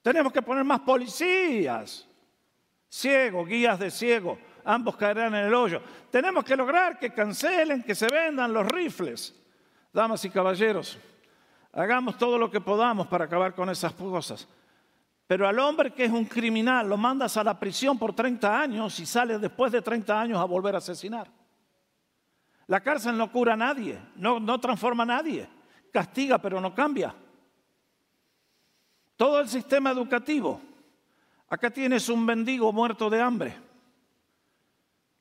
tenemos 0.00 0.32
que 0.32 0.40
poner 0.40 0.64
más 0.64 0.80
policías, 0.80 2.08
ciegos, 2.88 3.46
guías 3.46 3.78
de 3.78 3.90
ciego, 3.90 4.38
ambos 4.64 4.96
caerán 4.96 5.34
en 5.34 5.44
el 5.44 5.52
hoyo. 5.52 5.82
Tenemos 6.10 6.42
que 6.42 6.56
lograr 6.56 6.98
que 6.98 7.10
cancelen, 7.12 7.82
que 7.82 7.94
se 7.94 8.06
vendan 8.06 8.50
los 8.50 8.66
rifles. 8.66 9.34
Damas 9.92 10.24
y 10.24 10.30
caballeros, 10.30 10.96
hagamos 11.70 12.16
todo 12.16 12.38
lo 12.38 12.50
que 12.50 12.62
podamos 12.62 13.08
para 13.08 13.26
acabar 13.26 13.54
con 13.54 13.68
esas 13.68 13.92
cosas. 13.92 14.48
Pero 15.28 15.46
al 15.46 15.58
hombre 15.58 15.92
que 15.92 16.06
es 16.06 16.10
un 16.10 16.24
criminal 16.24 16.88
lo 16.88 16.96
mandas 16.96 17.36
a 17.36 17.44
la 17.44 17.60
prisión 17.60 17.98
por 17.98 18.14
30 18.14 18.60
años 18.60 18.98
y 18.98 19.04
sale 19.04 19.38
después 19.38 19.70
de 19.70 19.82
30 19.82 20.18
años 20.18 20.38
a 20.40 20.44
volver 20.44 20.74
a 20.74 20.78
asesinar. 20.78 21.30
La 22.66 22.80
cárcel 22.80 23.16
no 23.16 23.30
cura 23.30 23.52
a 23.52 23.56
nadie, 23.56 23.98
no, 24.16 24.40
no 24.40 24.58
transforma 24.58 25.02
a 25.02 25.06
nadie, 25.06 25.46
castiga 25.92 26.38
pero 26.38 26.62
no 26.62 26.74
cambia. 26.74 27.14
Todo 29.16 29.40
el 29.40 29.48
sistema 29.48 29.90
educativo. 29.90 30.62
Acá 31.50 31.70
tienes 31.70 32.08
un 32.08 32.24
mendigo 32.24 32.72
muerto 32.72 33.10
de 33.10 33.20
hambre. 33.20 33.54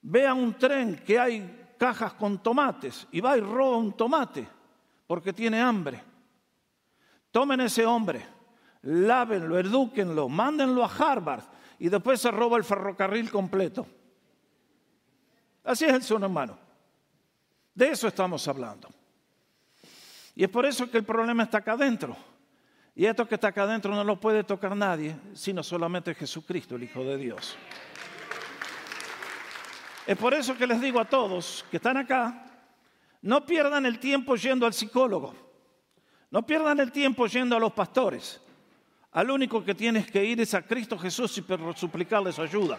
Ve 0.02 0.26
a 0.26 0.34
un 0.34 0.54
tren 0.54 1.04
que 1.06 1.20
hay 1.20 1.74
cajas 1.78 2.14
con 2.14 2.42
tomates 2.42 3.06
y 3.12 3.20
va 3.20 3.38
y 3.38 3.42
roba 3.42 3.76
un 3.76 3.92
tomate 3.92 4.48
porque 5.06 5.34
tiene 5.34 5.60
hambre. 5.60 6.02
Tomen 7.30 7.60
ese 7.60 7.86
hombre, 7.86 8.26
lávenlo, 8.88 9.60
edúquenlo, 9.60 10.30
mándenlo 10.30 10.84
a 10.84 10.88
Harvard 10.88 11.44
y 11.78 11.90
después 11.90 12.22
se 12.22 12.32
roba 12.32 12.58
el 12.58 12.64
ferrocarril 12.64 13.30
completo. 13.30 13.86
Así 15.64 15.84
es 15.84 15.94
el 15.94 16.04
ser 16.04 16.18
humano. 16.18 16.58
De 17.76 17.90
eso 17.90 18.08
estamos 18.08 18.48
hablando. 18.48 18.90
Y 20.36 20.44
es 20.44 20.50
por 20.50 20.66
eso 20.66 20.90
que 20.90 20.98
el 20.98 21.04
problema 21.04 21.44
está 21.44 21.58
acá 21.58 21.74
adentro. 21.74 22.16
Y 22.96 23.06
esto 23.06 23.28
que 23.28 23.36
está 23.36 23.50
acá 23.50 23.64
adentro 23.64 23.94
no 23.94 24.04
lo 24.04 24.20
puede 24.20 24.44
tocar 24.44 24.76
nadie, 24.76 25.16
sino 25.34 25.62
solamente 25.64 26.16
Jesucristo, 26.16 26.76
el 26.76 26.84
Hijo 26.84 27.04
de 27.04 27.18
Dios. 27.18 27.58
Es 30.06 30.18
por 30.18 30.34
eso 30.34 30.58
que 30.58 30.66
les 30.66 30.80
digo 30.80 31.02
a 31.02 31.06
todos 31.06 31.66
que 31.70 31.78
están 31.78 31.98
acá, 31.98 32.46
no 33.22 33.46
pierdan 33.46 33.86
el 33.86 34.00
tiempo 34.00 34.36
yendo 34.38 34.66
al 34.66 34.74
psicólogo, 34.74 35.36
no 36.32 36.46
pierdan 36.46 36.80
el 36.80 36.92
tiempo 36.94 37.28
yendo 37.28 37.58
a 37.58 37.60
los 37.60 37.74
pastores. 37.74 38.42
Al 39.18 39.32
único 39.32 39.66
que 39.66 39.74
tienes 39.74 40.12
que 40.12 40.24
ir 40.24 40.40
es 40.42 40.54
a 40.54 40.62
Cristo 40.62 40.96
Jesús 40.96 41.36
y 41.40 41.46
suplicarle 41.76 42.32
su 42.32 42.44
ayuda. 42.44 42.78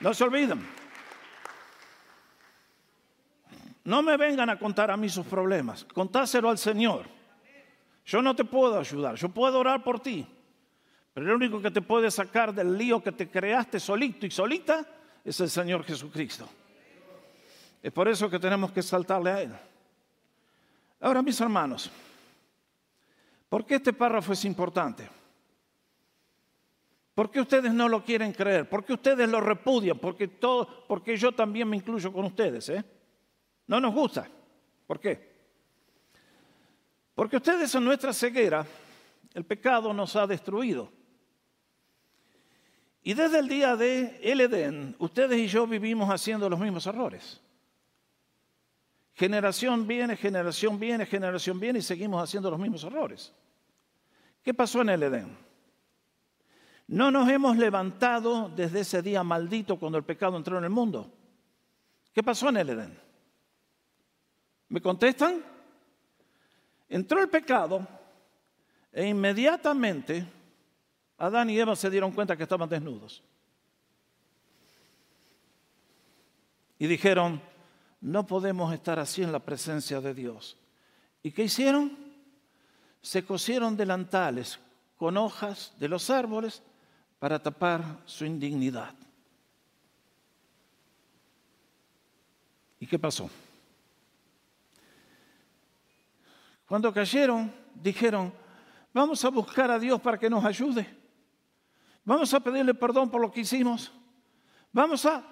No 0.00 0.12
se 0.12 0.24
olviden. 0.24 0.66
No 3.84 4.02
me 4.02 4.16
vengan 4.16 4.50
a 4.50 4.58
contar 4.58 4.90
a 4.90 4.96
mí 4.96 5.08
sus 5.08 5.24
problemas, 5.24 5.84
contáselo 5.84 6.50
al 6.50 6.58
Señor. 6.58 7.06
Yo 8.06 8.20
no 8.20 8.34
te 8.34 8.44
puedo 8.44 8.76
ayudar, 8.76 9.14
yo 9.14 9.28
puedo 9.28 9.60
orar 9.60 9.84
por 9.84 10.00
ti, 10.00 10.26
pero 11.14 11.26
el 11.26 11.32
único 11.32 11.62
que 11.62 11.70
te 11.70 11.80
puede 11.80 12.10
sacar 12.10 12.52
del 12.52 12.76
lío 12.76 13.00
que 13.00 13.12
te 13.12 13.30
creaste 13.30 13.78
solito 13.78 14.26
y 14.26 14.32
solita 14.32 14.84
es 15.24 15.38
el 15.38 15.48
Señor 15.48 15.84
Jesucristo. 15.84 16.48
Es 17.80 17.92
por 17.92 18.08
eso 18.08 18.28
que 18.28 18.40
tenemos 18.40 18.72
que 18.72 18.82
saltarle 18.82 19.30
a 19.30 19.42
Él. 19.42 19.52
Ahora, 21.00 21.22
mis 21.22 21.40
hermanos, 21.40 21.88
¿por 23.48 23.64
qué 23.64 23.76
este 23.76 23.92
párrafo 23.92 24.32
es 24.32 24.44
importante? 24.44 25.08
¿Por 27.14 27.30
qué 27.30 27.40
ustedes 27.40 27.72
no 27.74 27.88
lo 27.88 28.04
quieren 28.04 28.32
creer? 28.32 28.68
¿Por 28.68 28.84
qué 28.84 28.92
ustedes 28.92 29.28
lo 29.28 29.40
repudian? 29.40 29.98
Porque, 29.98 30.28
todo, 30.28 30.86
porque 30.86 31.16
yo 31.16 31.32
también 31.32 31.68
me 31.68 31.76
incluyo 31.76 32.12
con 32.12 32.24
ustedes. 32.26 32.68
¿eh? 32.68 32.84
No 33.66 33.80
nos 33.80 33.92
gusta. 33.92 34.28
¿Por 34.86 35.00
qué? 35.00 35.28
Porque 37.16 37.38
ustedes 37.38 37.74
en 37.74 37.84
nuestra 37.84 38.12
ceguera, 38.12 38.64
el 39.34 39.44
pecado 39.44 39.92
nos 39.92 40.14
ha 40.14 40.28
destruido. 40.28 40.92
Y 43.02 43.14
desde 43.14 43.40
el 43.40 43.48
día 43.48 43.74
de 43.74 44.20
el 44.22 44.40
Edén, 44.40 44.94
ustedes 45.00 45.38
y 45.38 45.48
yo 45.48 45.66
vivimos 45.66 46.08
haciendo 46.10 46.48
los 46.48 46.60
mismos 46.60 46.86
errores. 46.86 47.40
Generación 49.18 49.84
viene, 49.84 50.16
generación 50.16 50.78
viene, 50.78 51.04
generación 51.04 51.58
viene 51.58 51.80
y 51.80 51.82
seguimos 51.82 52.22
haciendo 52.22 52.52
los 52.52 52.60
mismos 52.60 52.84
errores. 52.84 53.34
¿Qué 54.44 54.54
pasó 54.54 54.82
en 54.82 54.90
el 54.90 55.02
Edén? 55.02 55.36
No 56.86 57.10
nos 57.10 57.28
hemos 57.28 57.56
levantado 57.56 58.48
desde 58.48 58.80
ese 58.80 59.02
día 59.02 59.24
maldito 59.24 59.76
cuando 59.76 59.98
el 59.98 60.04
pecado 60.04 60.36
entró 60.36 60.56
en 60.56 60.62
el 60.62 60.70
mundo. 60.70 61.12
¿Qué 62.12 62.22
pasó 62.22 62.48
en 62.50 62.58
el 62.58 62.68
Edén? 62.68 62.96
¿Me 64.68 64.80
contestan? 64.80 65.42
Entró 66.88 67.20
el 67.20 67.28
pecado 67.28 67.88
e 68.92 69.08
inmediatamente 69.08 70.24
Adán 71.16 71.50
y 71.50 71.58
Eva 71.58 71.74
se 71.74 71.90
dieron 71.90 72.12
cuenta 72.12 72.36
que 72.36 72.44
estaban 72.44 72.68
desnudos. 72.68 73.20
Y 76.78 76.86
dijeron, 76.86 77.42
no 78.00 78.26
podemos 78.26 78.72
estar 78.72 78.98
así 78.98 79.22
en 79.22 79.32
la 79.32 79.40
presencia 79.40 80.00
de 80.00 80.14
Dios. 80.14 80.56
¿Y 81.22 81.32
qué 81.32 81.44
hicieron? 81.44 81.96
Se 83.02 83.24
cosieron 83.24 83.76
delantales 83.76 84.58
con 84.96 85.16
hojas 85.16 85.72
de 85.78 85.88
los 85.88 86.10
árboles 86.10 86.62
para 87.18 87.42
tapar 87.42 88.00
su 88.04 88.24
indignidad. 88.24 88.94
¿Y 92.80 92.86
qué 92.86 92.98
pasó? 92.98 93.28
Cuando 96.66 96.92
cayeron, 96.92 97.52
dijeron, 97.74 98.32
vamos 98.92 99.24
a 99.24 99.30
buscar 99.30 99.70
a 99.70 99.78
Dios 99.78 100.00
para 100.00 100.18
que 100.18 100.30
nos 100.30 100.44
ayude. 100.44 100.86
Vamos 102.04 102.32
a 102.32 102.40
pedirle 102.40 102.74
perdón 102.74 103.10
por 103.10 103.20
lo 103.20 103.30
que 103.32 103.40
hicimos. 103.40 103.92
Vamos 104.72 105.04
a... 105.06 105.24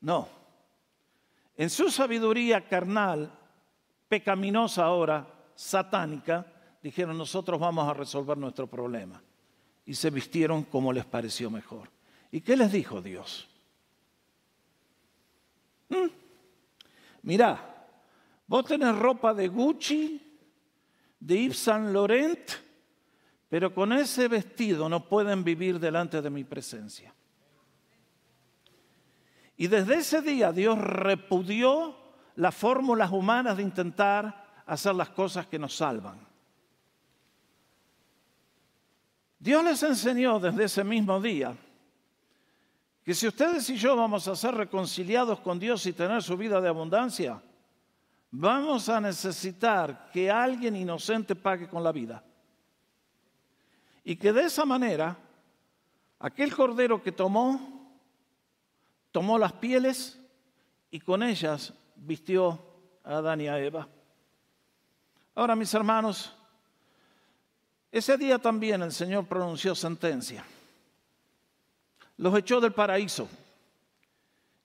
No. 0.00 0.43
En 1.56 1.70
su 1.70 1.90
sabiduría 1.90 2.66
carnal, 2.66 3.32
pecaminosa 4.08 4.84
ahora, 4.84 5.26
satánica, 5.54 6.46
dijeron, 6.82 7.16
nosotros 7.16 7.60
vamos 7.60 7.88
a 7.88 7.94
resolver 7.94 8.36
nuestro 8.36 8.66
problema. 8.66 9.22
Y 9.86 9.94
se 9.94 10.10
vistieron 10.10 10.64
como 10.64 10.92
les 10.92 11.04
pareció 11.04 11.50
mejor. 11.50 11.90
¿Y 12.30 12.40
qué 12.40 12.56
les 12.56 12.72
dijo 12.72 13.00
Dios? 13.00 13.48
¿Mm? 15.88 16.08
Mirá, 17.22 17.86
vos 18.46 18.64
tenés 18.64 18.96
ropa 18.96 19.32
de 19.32 19.48
Gucci, 19.48 20.20
de 21.20 21.42
Yves 21.42 21.58
Saint 21.58 21.90
Laurent, 21.90 22.50
pero 23.48 23.72
con 23.72 23.92
ese 23.92 24.28
vestido 24.28 24.88
no 24.88 25.08
pueden 25.08 25.44
vivir 25.44 25.78
delante 25.78 26.20
de 26.20 26.30
mi 26.30 26.44
presencia. 26.44 27.14
Y 29.56 29.66
desde 29.68 29.96
ese 29.96 30.20
día 30.20 30.52
Dios 30.52 30.78
repudió 30.78 31.96
las 32.36 32.54
fórmulas 32.54 33.10
humanas 33.10 33.56
de 33.56 33.62
intentar 33.62 34.62
hacer 34.66 34.94
las 34.94 35.10
cosas 35.10 35.46
que 35.46 35.58
nos 35.58 35.76
salvan. 35.76 36.18
Dios 39.38 39.62
les 39.62 39.82
enseñó 39.82 40.40
desde 40.40 40.64
ese 40.64 40.82
mismo 40.82 41.20
día 41.20 41.54
que 43.04 43.14
si 43.14 43.28
ustedes 43.28 43.68
y 43.68 43.76
yo 43.76 43.94
vamos 43.94 44.26
a 44.26 44.34
ser 44.34 44.54
reconciliados 44.54 45.40
con 45.40 45.58
Dios 45.58 45.84
y 45.84 45.92
tener 45.92 46.22
su 46.22 46.36
vida 46.38 46.60
de 46.62 46.68
abundancia, 46.68 47.42
vamos 48.30 48.88
a 48.88 48.98
necesitar 49.00 50.10
que 50.10 50.30
alguien 50.30 50.74
inocente 50.74 51.36
pague 51.36 51.68
con 51.68 51.84
la 51.84 51.92
vida. 51.92 52.24
Y 54.02 54.16
que 54.16 54.32
de 54.32 54.44
esa 54.44 54.64
manera, 54.64 55.16
aquel 56.18 56.54
cordero 56.54 57.02
que 57.02 57.12
tomó, 57.12 57.73
tomó 59.14 59.38
las 59.38 59.52
pieles 59.52 60.18
y 60.90 60.98
con 60.98 61.22
ellas 61.22 61.72
vistió 61.94 62.60
a 63.04 63.18
Adán 63.18 63.40
y 63.42 63.46
a 63.46 63.60
Eva. 63.60 63.86
Ahora, 65.36 65.54
mis 65.54 65.72
hermanos, 65.72 66.34
Ese 67.92 68.16
día 68.18 68.40
también 68.40 68.82
el 68.82 68.90
Señor 68.90 69.26
pronunció 69.26 69.72
sentencia. 69.76 70.44
Los 72.16 72.36
echó 72.36 72.60
del 72.60 72.72
paraíso 72.72 73.28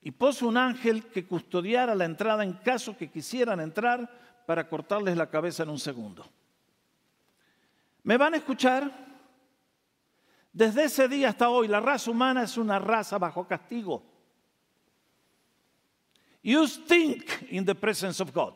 y 0.01 0.09
puso 0.09 0.47
un 0.47 0.57
ángel 0.57 1.05
que 1.05 1.27
custodiara 1.27 1.93
la 1.93 2.05
entrada 2.05 2.43
en 2.43 2.53
caso 2.53 2.97
que 2.97 3.11
quisieran 3.11 3.59
entrar 3.59 4.09
para 4.47 4.67
cortarles 4.67 5.15
la 5.15 5.29
cabeza 5.29 5.61
en 5.61 5.69
un 5.69 5.77
segundo. 5.77 6.25
¿Me 8.01 8.17
van 8.17 8.33
a 8.33 8.37
escuchar? 8.37 8.91
Desde 10.51 10.85
ese 10.85 11.07
día 11.07 11.29
hasta 11.29 11.49
hoy, 11.49 11.67
la 11.67 11.79
raza 11.79 12.09
humana 12.09 12.41
es 12.41 12.57
una 12.57 12.79
raza 12.79 13.19
bajo 13.19 13.47
castigo. 13.47 14.09
You 16.41 16.67
stink 16.67 17.47
in 17.49 17.65
the 17.65 17.75
presence 17.75 18.21
of 18.21 18.33
God. 18.33 18.53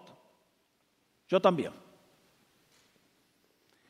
Yo 1.28 1.40
también. 1.40 1.74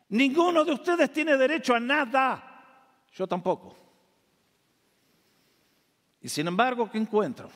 Ninguno 0.10 0.64
de 0.64 0.74
ustedes 0.74 1.12
tiene 1.12 1.38
derecho 1.38 1.76
a 1.76 1.80
nada. 1.80 2.42
Yo 3.14 3.28
tampoco. 3.28 3.76
Y 6.22 6.30
sin 6.30 6.48
embargo, 6.48 6.90
¿qué 6.90 6.98
encuentro? 6.98 7.50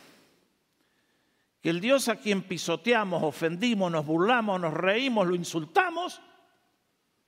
Que 1.62 1.70
el 1.70 1.80
Dios 1.80 2.10
a 2.10 2.18
quien 2.18 2.44
pisoteamos, 2.44 3.24
ofendimos, 3.24 3.92
nos 3.92 4.06
burlamos, 4.06 4.60
nos 4.60 4.74
reímos, 4.74 5.28
lo 5.28 5.36
insultamos, 5.36 6.22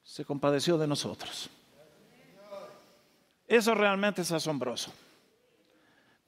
se 0.04 0.26
compadeció 0.26 0.78
de 0.78 0.88
nosotros. 0.88 1.50
Eso 3.48 3.74
realmente 3.74 4.22
es 4.22 4.32
asombroso. 4.32 4.92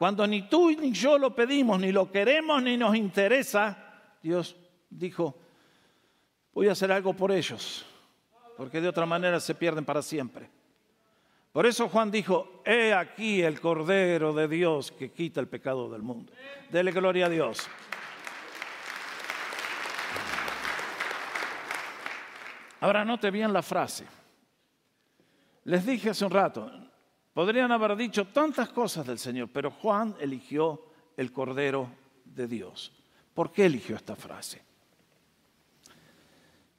Cuando 0.01 0.25
ni 0.25 0.49
tú 0.49 0.71
ni 0.71 0.91
yo 0.93 1.19
lo 1.19 1.35
pedimos, 1.35 1.79
ni 1.79 1.91
lo 1.91 2.11
queremos, 2.11 2.63
ni 2.63 2.75
nos 2.75 2.95
interesa, 2.95 4.01
Dios 4.23 4.55
dijo, 4.89 5.37
voy 6.55 6.69
a 6.69 6.71
hacer 6.71 6.91
algo 6.91 7.13
por 7.13 7.31
ellos 7.31 7.85
porque 8.57 8.81
de 8.81 8.87
otra 8.87 9.05
manera 9.05 9.39
se 9.39 9.53
pierden 9.53 9.85
para 9.85 10.01
siempre. 10.01 10.49
Por 11.51 11.67
eso 11.67 11.87
Juan 11.87 12.09
dijo, 12.09 12.63
he 12.65 12.95
aquí 12.95 13.43
el 13.43 13.61
Cordero 13.61 14.33
de 14.33 14.47
Dios 14.47 14.91
que 14.91 15.11
quita 15.11 15.39
el 15.39 15.47
pecado 15.47 15.87
del 15.91 16.01
mundo. 16.01 16.33
Dele 16.71 16.91
gloria 16.91 17.27
a 17.27 17.29
Dios. 17.29 17.69
Ahora 22.79 23.05
note 23.05 23.29
bien 23.29 23.53
la 23.53 23.61
frase. 23.61 24.07
Les 25.65 25.85
dije 25.85 26.09
hace 26.09 26.25
un 26.25 26.31
rato, 26.31 26.71
podrían 27.33 27.71
haber 27.71 27.95
dicho 27.95 28.27
tantas 28.27 28.69
cosas 28.69 29.05
del 29.05 29.19
Señor, 29.19 29.49
pero 29.51 29.71
Juan 29.71 30.15
eligió 30.19 30.85
el 31.17 31.31
Cordero 31.31 31.89
de 32.25 32.47
Dios. 32.47 32.91
¿Por 33.33 33.51
qué 33.51 33.65
eligió 33.65 33.95
esta 33.95 34.15
frase? 34.15 34.61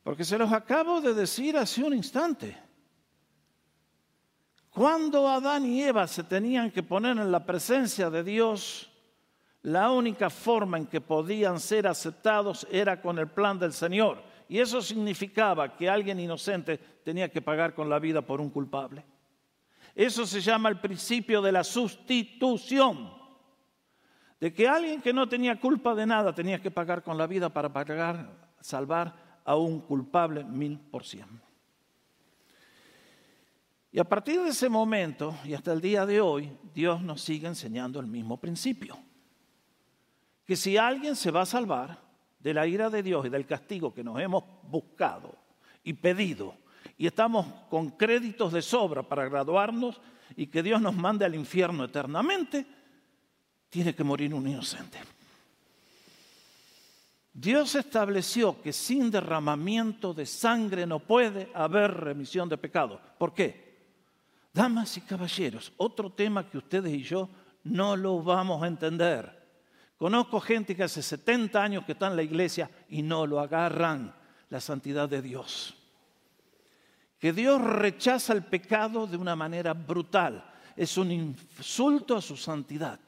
Porque 0.02 0.24
se 0.24 0.36
los 0.36 0.52
acabo 0.52 1.00
de 1.00 1.14
decir 1.14 1.56
hace 1.56 1.82
un 1.82 1.94
instante. 1.94 2.56
Cuando 4.70 5.28
Adán 5.28 5.66
y 5.66 5.82
Eva 5.82 6.06
se 6.06 6.24
tenían 6.24 6.70
que 6.70 6.82
poner 6.82 7.18
en 7.18 7.30
la 7.30 7.44
presencia 7.44 8.10
de 8.10 8.24
Dios, 8.24 8.90
la 9.62 9.90
única 9.90 10.28
forma 10.28 10.78
en 10.78 10.86
que 10.86 11.00
podían 11.00 11.60
ser 11.60 11.86
aceptados 11.86 12.66
era 12.70 13.00
con 13.00 13.18
el 13.18 13.28
plan 13.28 13.58
del 13.58 13.72
Señor. 13.72 14.22
Y 14.48 14.58
eso 14.58 14.82
significaba 14.82 15.76
que 15.76 15.88
alguien 15.88 16.18
inocente 16.18 16.78
tenía 17.04 17.30
que 17.30 17.40
pagar 17.40 17.74
con 17.74 17.88
la 17.88 17.98
vida 17.98 18.22
por 18.22 18.40
un 18.40 18.50
culpable. 18.50 19.04
Eso 19.94 20.26
se 20.26 20.40
llama 20.40 20.68
el 20.68 20.80
principio 20.80 21.42
de 21.42 21.52
la 21.52 21.64
sustitución. 21.64 23.12
De 24.40 24.52
que 24.52 24.66
alguien 24.66 25.00
que 25.00 25.12
no 25.12 25.28
tenía 25.28 25.60
culpa 25.60 25.94
de 25.94 26.06
nada 26.06 26.34
tenía 26.34 26.60
que 26.60 26.70
pagar 26.70 27.02
con 27.02 27.16
la 27.16 27.26
vida 27.26 27.48
para 27.48 27.72
pagar, 27.72 28.54
salvar 28.60 29.40
a 29.44 29.56
un 29.56 29.80
culpable 29.80 30.44
mil 30.44 30.78
por 30.78 31.04
cien. 31.04 31.40
Y 33.92 33.98
a 34.00 34.04
partir 34.04 34.40
de 34.40 34.48
ese 34.48 34.70
momento 34.70 35.36
y 35.44 35.52
hasta 35.52 35.72
el 35.72 35.80
día 35.82 36.06
de 36.06 36.20
hoy, 36.20 36.50
Dios 36.74 37.02
nos 37.02 37.20
sigue 37.20 37.46
enseñando 37.46 38.00
el 38.00 38.06
mismo 38.06 38.38
principio. 38.38 38.98
Que 40.46 40.56
si 40.56 40.78
alguien 40.78 41.14
se 41.14 41.30
va 41.30 41.42
a 41.42 41.46
salvar 41.46 42.00
de 42.40 42.54
la 42.54 42.66
ira 42.66 42.88
de 42.88 43.02
Dios 43.02 43.26
y 43.26 43.28
del 43.28 43.46
castigo 43.46 43.92
que 43.92 44.02
nos 44.02 44.18
hemos 44.18 44.44
buscado 44.62 45.36
y 45.84 45.92
pedido, 45.92 46.54
y 46.96 47.06
estamos 47.06 47.46
con 47.68 47.90
créditos 47.90 48.52
de 48.52 48.62
sobra 48.62 49.02
para 49.02 49.28
graduarnos 49.28 50.00
y 50.36 50.46
que 50.46 50.62
Dios 50.62 50.80
nos 50.80 50.94
mande 50.94 51.24
al 51.24 51.34
infierno 51.34 51.84
eternamente, 51.84 52.66
tiene 53.68 53.94
que 53.94 54.04
morir 54.04 54.34
un 54.34 54.46
inocente. 54.46 54.98
Dios 57.32 57.74
estableció 57.74 58.60
que 58.60 58.72
sin 58.72 59.10
derramamiento 59.10 60.12
de 60.12 60.26
sangre 60.26 60.86
no 60.86 60.98
puede 60.98 61.50
haber 61.54 61.92
remisión 61.92 62.48
de 62.48 62.58
pecado. 62.58 63.00
¿Por 63.18 63.32
qué? 63.32 63.72
Damas 64.52 64.96
y 64.98 65.00
caballeros, 65.00 65.72
otro 65.78 66.10
tema 66.10 66.48
que 66.48 66.58
ustedes 66.58 66.92
y 66.92 67.02
yo 67.02 67.30
no 67.64 67.96
lo 67.96 68.22
vamos 68.22 68.62
a 68.62 68.66
entender. 68.66 69.40
Conozco 69.96 70.40
gente 70.40 70.76
que 70.76 70.82
hace 70.82 71.02
70 71.02 71.62
años 71.62 71.84
que 71.84 71.92
está 71.92 72.08
en 72.08 72.16
la 72.16 72.22
iglesia 72.22 72.70
y 72.90 73.02
no 73.02 73.26
lo 73.26 73.40
agarran, 73.40 74.14
la 74.50 74.60
santidad 74.60 75.08
de 75.08 75.22
Dios. 75.22 75.81
Que 77.22 77.32
Dios 77.32 77.62
rechaza 77.62 78.32
el 78.32 78.42
pecado 78.42 79.06
de 79.06 79.16
una 79.16 79.36
manera 79.36 79.74
brutal. 79.74 80.44
Es 80.74 80.96
un 80.96 81.12
insulto 81.12 82.16
a 82.16 82.20
su 82.20 82.36
santidad. 82.36 82.98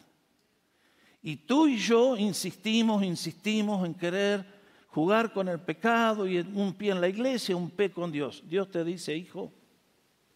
Y 1.20 1.34
tú 1.38 1.66
y 1.66 1.78
yo 1.78 2.16
insistimos, 2.16 3.02
insistimos 3.02 3.84
en 3.84 3.92
querer 3.92 4.46
jugar 4.86 5.32
con 5.32 5.48
el 5.48 5.58
pecado 5.58 6.28
y 6.28 6.38
un 6.38 6.74
pie 6.74 6.92
en 6.92 7.00
la 7.00 7.08
iglesia, 7.08 7.56
un 7.56 7.70
pie 7.70 7.90
con 7.90 8.12
Dios. 8.12 8.40
Dios 8.46 8.70
te 8.70 8.84
dice, 8.84 9.16
hijo, 9.16 9.52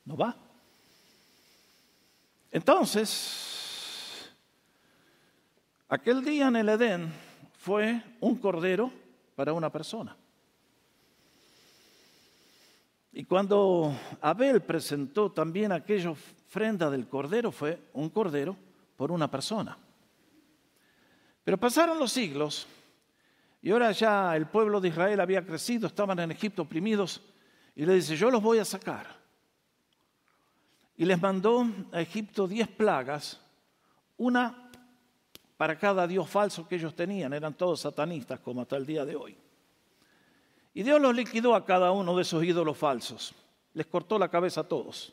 no 0.04 0.16
va. 0.16 0.36
Entonces, 2.50 4.28
aquel 5.88 6.24
día 6.24 6.48
en 6.48 6.56
el 6.56 6.68
Edén 6.68 7.12
fue 7.60 8.02
un 8.18 8.34
cordero 8.38 8.90
para 9.36 9.52
una 9.52 9.70
persona. 9.70 10.16
Y 13.18 13.24
cuando 13.24 13.92
Abel 14.20 14.60
presentó 14.60 15.32
también 15.32 15.72
aquella 15.72 16.10
ofrenda 16.10 16.88
del 16.88 17.08
cordero, 17.08 17.50
fue 17.50 17.90
un 17.94 18.10
cordero 18.10 18.56
por 18.96 19.10
una 19.10 19.28
persona. 19.28 19.76
Pero 21.42 21.58
pasaron 21.58 21.98
los 21.98 22.12
siglos 22.12 22.68
y 23.60 23.72
ahora 23.72 23.90
ya 23.90 24.36
el 24.36 24.46
pueblo 24.46 24.80
de 24.80 24.90
Israel 24.90 25.18
había 25.18 25.44
crecido, 25.44 25.88
estaban 25.88 26.20
en 26.20 26.30
Egipto 26.30 26.62
oprimidos 26.62 27.20
y 27.74 27.84
le 27.84 27.94
dice, 27.94 28.14
yo 28.14 28.30
los 28.30 28.40
voy 28.40 28.60
a 28.60 28.64
sacar. 28.64 29.08
Y 30.96 31.04
les 31.04 31.20
mandó 31.20 31.66
a 31.90 32.00
Egipto 32.00 32.46
diez 32.46 32.68
plagas, 32.68 33.40
una 34.16 34.70
para 35.56 35.76
cada 35.76 36.06
dios 36.06 36.30
falso 36.30 36.68
que 36.68 36.76
ellos 36.76 36.94
tenían, 36.94 37.32
eran 37.32 37.54
todos 37.54 37.80
satanistas 37.80 38.38
como 38.38 38.60
hasta 38.62 38.76
el 38.76 38.86
día 38.86 39.04
de 39.04 39.16
hoy. 39.16 39.36
Y 40.74 40.82
Dios 40.82 41.00
los 41.00 41.14
liquidó 41.14 41.54
a 41.54 41.64
cada 41.64 41.90
uno 41.90 42.14
de 42.14 42.22
esos 42.22 42.44
ídolos 42.44 42.76
falsos, 42.76 43.34
les 43.74 43.86
cortó 43.86 44.18
la 44.18 44.28
cabeza 44.28 44.60
a 44.60 44.68
todos 44.68 45.12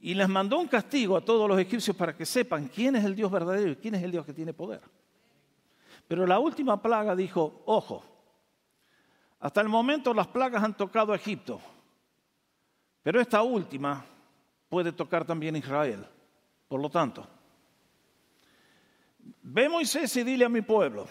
y 0.00 0.14
les 0.14 0.28
mandó 0.28 0.58
un 0.58 0.66
castigo 0.66 1.16
a 1.16 1.24
todos 1.24 1.48
los 1.48 1.58
egipcios 1.58 1.94
para 1.94 2.16
que 2.16 2.24
sepan 2.24 2.68
quién 2.68 2.96
es 2.96 3.04
el 3.04 3.14
Dios 3.14 3.30
verdadero 3.30 3.72
y 3.72 3.76
quién 3.76 3.94
es 3.94 4.02
el 4.02 4.10
Dios 4.10 4.24
que 4.24 4.32
tiene 4.32 4.52
poder. 4.52 4.80
Pero 6.08 6.26
la 6.26 6.38
última 6.38 6.80
plaga 6.80 7.14
dijo, 7.14 7.62
ojo, 7.66 8.02
hasta 9.40 9.60
el 9.60 9.68
momento 9.68 10.14
las 10.14 10.26
plagas 10.26 10.62
han 10.62 10.76
tocado 10.76 11.12
a 11.12 11.16
Egipto, 11.16 11.60
pero 13.02 13.20
esta 13.20 13.42
última 13.42 14.04
puede 14.68 14.92
tocar 14.92 15.24
también 15.24 15.54
a 15.54 15.58
Israel. 15.58 16.06
Por 16.66 16.80
lo 16.80 16.88
tanto, 16.88 17.26
ve 19.42 19.68
Moisés 19.68 20.16
y 20.16 20.24
dile 20.24 20.46
a 20.46 20.48
mi 20.48 20.62
pueblo 20.62 21.06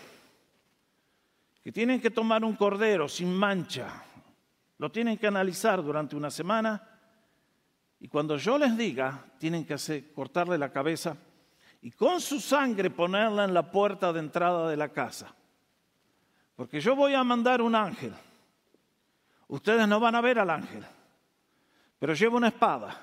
que 1.70 1.74
tienen 1.74 2.02
que 2.02 2.10
tomar 2.10 2.44
un 2.44 2.56
cordero 2.56 3.08
sin 3.08 3.32
mancha, 3.32 4.04
lo 4.80 4.92
tienen 4.92 5.20
que 5.20 5.28
analizar 5.28 5.84
durante 5.84 6.16
una 6.16 6.32
semana 6.32 6.82
y 8.00 8.08
cuando 8.08 8.38
yo 8.38 8.58
les 8.58 8.76
diga, 8.76 9.24
tienen 9.38 9.64
que 9.64 9.76
hacer, 9.76 10.12
cortarle 10.12 10.58
la 10.58 10.72
cabeza 10.72 11.16
y 11.80 11.92
con 11.92 12.22
su 12.22 12.40
sangre 12.40 12.90
ponerla 12.90 13.44
en 13.44 13.54
la 13.54 13.70
puerta 13.70 14.12
de 14.12 14.20
entrada 14.20 14.68
de 14.68 14.78
la 14.78 14.90
casa. 14.90 15.36
Porque 16.56 16.82
yo 16.82 16.96
voy 16.96 17.14
a 17.14 17.24
mandar 17.24 17.62
un 17.62 17.76
ángel. 17.76 18.16
Ustedes 19.48 19.88
no 19.88 20.00
van 20.00 20.16
a 20.16 20.22
ver 20.22 20.40
al 20.40 20.50
ángel, 20.50 20.84
pero 22.00 22.16
lleva 22.16 22.38
una 22.38 22.48
espada. 22.48 23.00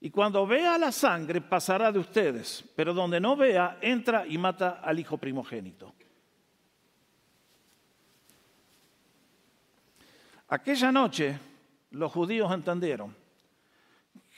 Y 0.00 0.10
cuando 0.10 0.46
vea 0.46 0.76
la 0.76 0.92
sangre 0.92 1.40
pasará 1.40 1.90
de 1.90 1.98
ustedes, 1.98 2.62
pero 2.76 2.92
donde 2.92 3.20
no 3.20 3.36
vea, 3.36 3.78
entra 3.80 4.26
y 4.26 4.36
mata 4.36 4.82
al 4.84 4.98
hijo 4.98 5.16
primogénito. 5.16 5.94
Aquella 10.48 10.92
noche 10.92 11.38
los 11.90 12.12
judíos 12.12 12.52
entendieron 12.52 13.14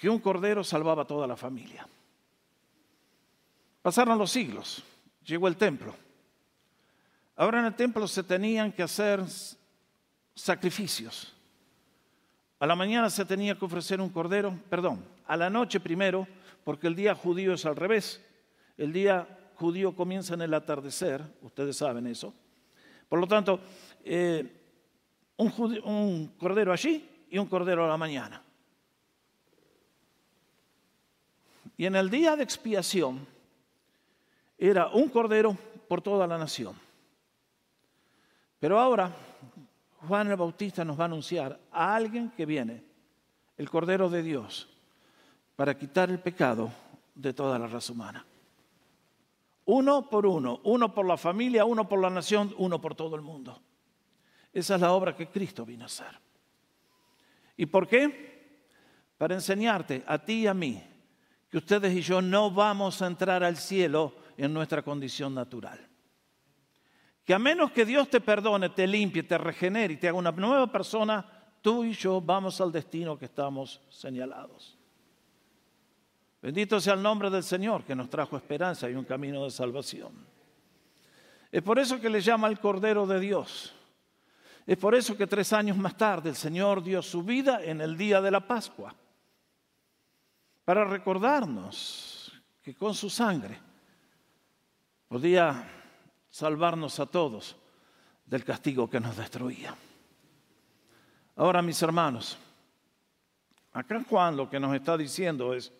que 0.01 0.09
un 0.09 0.19
cordero 0.19 0.65
salvaba 0.65 1.03
a 1.03 1.07
toda 1.07 1.27
la 1.27 1.37
familia. 1.37 1.87
Pasaron 3.83 4.19
los 4.19 4.31
siglos, 4.31 4.83
llegó 5.25 5.49
el 5.49 5.57
templo. 5.57 5.95
Ahora 7.37 7.61
en 7.61 7.67
el 7.67 7.75
templo 7.75 8.07
se 8.09 8.23
tenían 8.23 8.73
que 8.73 8.83
hacer 8.83 9.23
sacrificios. 10.35 11.35
A 12.59 12.67
la 12.67 12.75
mañana 12.75 13.11
se 13.11 13.25
tenía 13.25 13.57
que 13.57 13.65
ofrecer 13.65 14.01
un 14.01 14.09
cordero, 14.09 14.59
perdón, 14.69 15.05
a 15.27 15.37
la 15.37 15.49
noche 15.49 15.79
primero, 15.79 16.27
porque 16.65 16.89
el 16.89 16.97
día 16.97 17.15
judío 17.15 17.53
es 17.55 17.65
al 17.67 17.77
revés. 17.77 18.25
El 18.77 18.93
día 18.93 19.29
judío 19.55 19.95
comienza 19.95 20.35
en 20.35 20.43
el 20.43 20.55
atardecer, 20.55 21.23
ustedes 21.43 21.77
saben 21.77 22.07
eso. 22.07 22.35
Por 23.09 23.21
lo 23.21 23.27
tanto, 23.27 23.61
eh, 24.05 24.58
un, 25.39 26.33
cordero 26.39 26.73
allí 26.73 27.09
y 27.31 27.39
un 27.39 27.47
cordero 27.47 27.85
a 27.85 27.89
la 27.89 27.97
mañana. 27.97 28.43
Y 31.77 31.87
en 31.87 31.95
el 31.95 32.11
día 32.11 32.35
de 32.37 32.43
expiación 32.43 33.27
era 34.59 34.89
un 34.89 35.09
cordero 35.09 35.57
por 35.87 36.03
toda 36.03 36.27
la 36.27 36.37
nación. 36.37 36.75
Pero 38.59 38.81
ahora 38.81 39.15
Juan 40.07 40.29
el 40.29 40.37
Bautista 40.37 40.85
nos 40.85 40.99
va 40.99 41.05
a 41.05 41.07
anunciar 41.07 41.59
a 41.71 41.95
alguien 41.95 42.31
que 42.31 42.45
viene, 42.45 42.85
el 43.57 43.71
Cordero 43.71 44.09
de 44.09 44.23
Dios, 44.23 44.69
para 45.55 45.77
quitar 45.79 46.11
el 46.11 46.19
pecado 46.19 46.71
de 47.15 47.33
toda 47.33 47.59
la 47.59 47.67
raza 47.67 47.93
humana. 47.93 48.25
Uno 49.67 50.09
por 50.09 50.27
uno, 50.27 50.61
uno 50.65 50.93
por 50.95 51.07
la 51.07 51.17
familia, 51.17 51.65
uno 51.65 51.89
por 51.89 52.01
la 52.01 52.11
nación, 52.11 52.55
uno 52.59 52.81
por 52.81 52.95
todo 52.95 53.15
el 53.17 53.23
mundo. 53.23 53.61
Esa 54.53 54.75
es 54.77 54.81
la 54.81 54.93
obra 54.93 55.15
que 55.15 55.29
Cristo 55.29 55.65
vino 55.65 55.85
a 55.85 55.87
hacer. 55.87 56.21
¿Y 57.57 57.67
por 57.67 57.87
qué? 57.87 58.67
Para 59.17 59.35
enseñarte 59.35 60.03
a 60.07 60.19
ti 60.19 60.43
y 60.43 60.47
a 60.47 60.55
mí 60.55 60.83
que 61.51 61.59
ustedes 61.59 61.95
y 61.95 62.03
yo 62.03 62.21
no 62.21 62.51
vamos 62.51 63.01
a 63.03 63.07
entrar 63.07 63.43
al 63.43 63.57
cielo 63.57 64.15
en 64.37 64.53
nuestra 64.53 64.83
condición 64.83 65.35
natural. 65.35 65.79
Que 67.25 67.35
a 67.35 67.39
menos 67.39 67.73
que 67.73 67.85
Dios 67.85 68.09
te 68.09 68.21
perdone, 68.21 68.71
te 68.71 68.87
limpie, 68.87 69.23
te 69.23 69.37
regenere 69.37 69.95
y 69.95 69.97
te 69.97 70.09
haga 70.09 70.19
una 70.19 70.31
nueva 70.31 70.71
persona, 70.71 71.27
tú 71.61 71.85
y 71.85 71.93
yo 71.93 72.21
vamos 72.21 72.61
al 72.61 72.73
destino 72.73 73.19
que 73.19 73.27
estamos 73.27 73.83
señalados. 73.91 74.79
Bendito 76.41 76.81
sea 76.81 76.95
el 76.95 77.03
nombre 77.03 77.31
del 77.31 77.43
Señor 77.43 77.85
que 77.85 77.97
nos 77.97 78.09
trajo 78.09 78.37
esperanza 78.37 78.89
y 78.89 78.95
un 78.95 79.05
camino 79.05 79.45
de 79.45 79.51
salvación. 79.51 80.13
Es 81.51 81.63
por 81.63 81.79
eso 81.79 82.01
que 82.01 82.11
le 82.11 82.21
llama 82.21 82.49
el 82.49 82.61
Cordero 82.61 83.07
de 83.07 83.19
Dios. 83.19 83.75
Es 84.69 84.77
por 84.77 84.95
eso 84.95 85.17
que 85.17 85.27
tres 85.27 85.55
años 85.55 85.79
más 85.79 85.97
tarde 85.97 86.29
el 86.29 86.37
Señor 86.37 86.83
dio 86.83 87.01
su 87.01 87.23
vida 87.23 87.65
en 87.65 87.81
el 87.81 87.97
día 87.97 88.21
de 88.21 88.31
la 88.31 88.47
Pascua. 88.47 88.95
Para 90.63 90.85
recordarnos 90.85 92.39
que 92.61 92.75
con 92.75 92.93
su 92.95 93.09
sangre 93.09 93.59
podía 95.09 95.67
salvarnos 96.29 97.01
a 97.01 97.07
todos 97.07 97.57
del 98.27 98.45
castigo 98.45 98.91
que 98.91 99.01
nos 99.01 99.17
destruía. 99.17 99.75
Ahora, 101.37 101.63
mis 101.63 101.81
hermanos, 101.81 102.37
acá 103.73 104.05
Juan 104.07 104.37
lo 104.37 104.51
que 104.51 104.61
nos 104.61 104.77
está 104.77 104.99
diciendo 104.99 105.55
es 105.55 105.73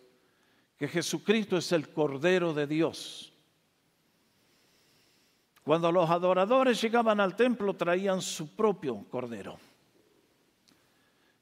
que 0.79 0.87
Jesucristo 0.87 1.57
es 1.57 1.71
el 1.73 1.93
Cordero 1.93 2.55
de 2.55 2.65
Dios. 2.65 3.31
Cuando 5.69 5.91
los 5.91 6.09
adoradores 6.09 6.81
llegaban 6.81 7.19
al 7.19 7.35
templo 7.35 7.75
traían 7.75 8.23
su 8.23 8.55
propio 8.55 9.05
Cordero. 9.07 9.59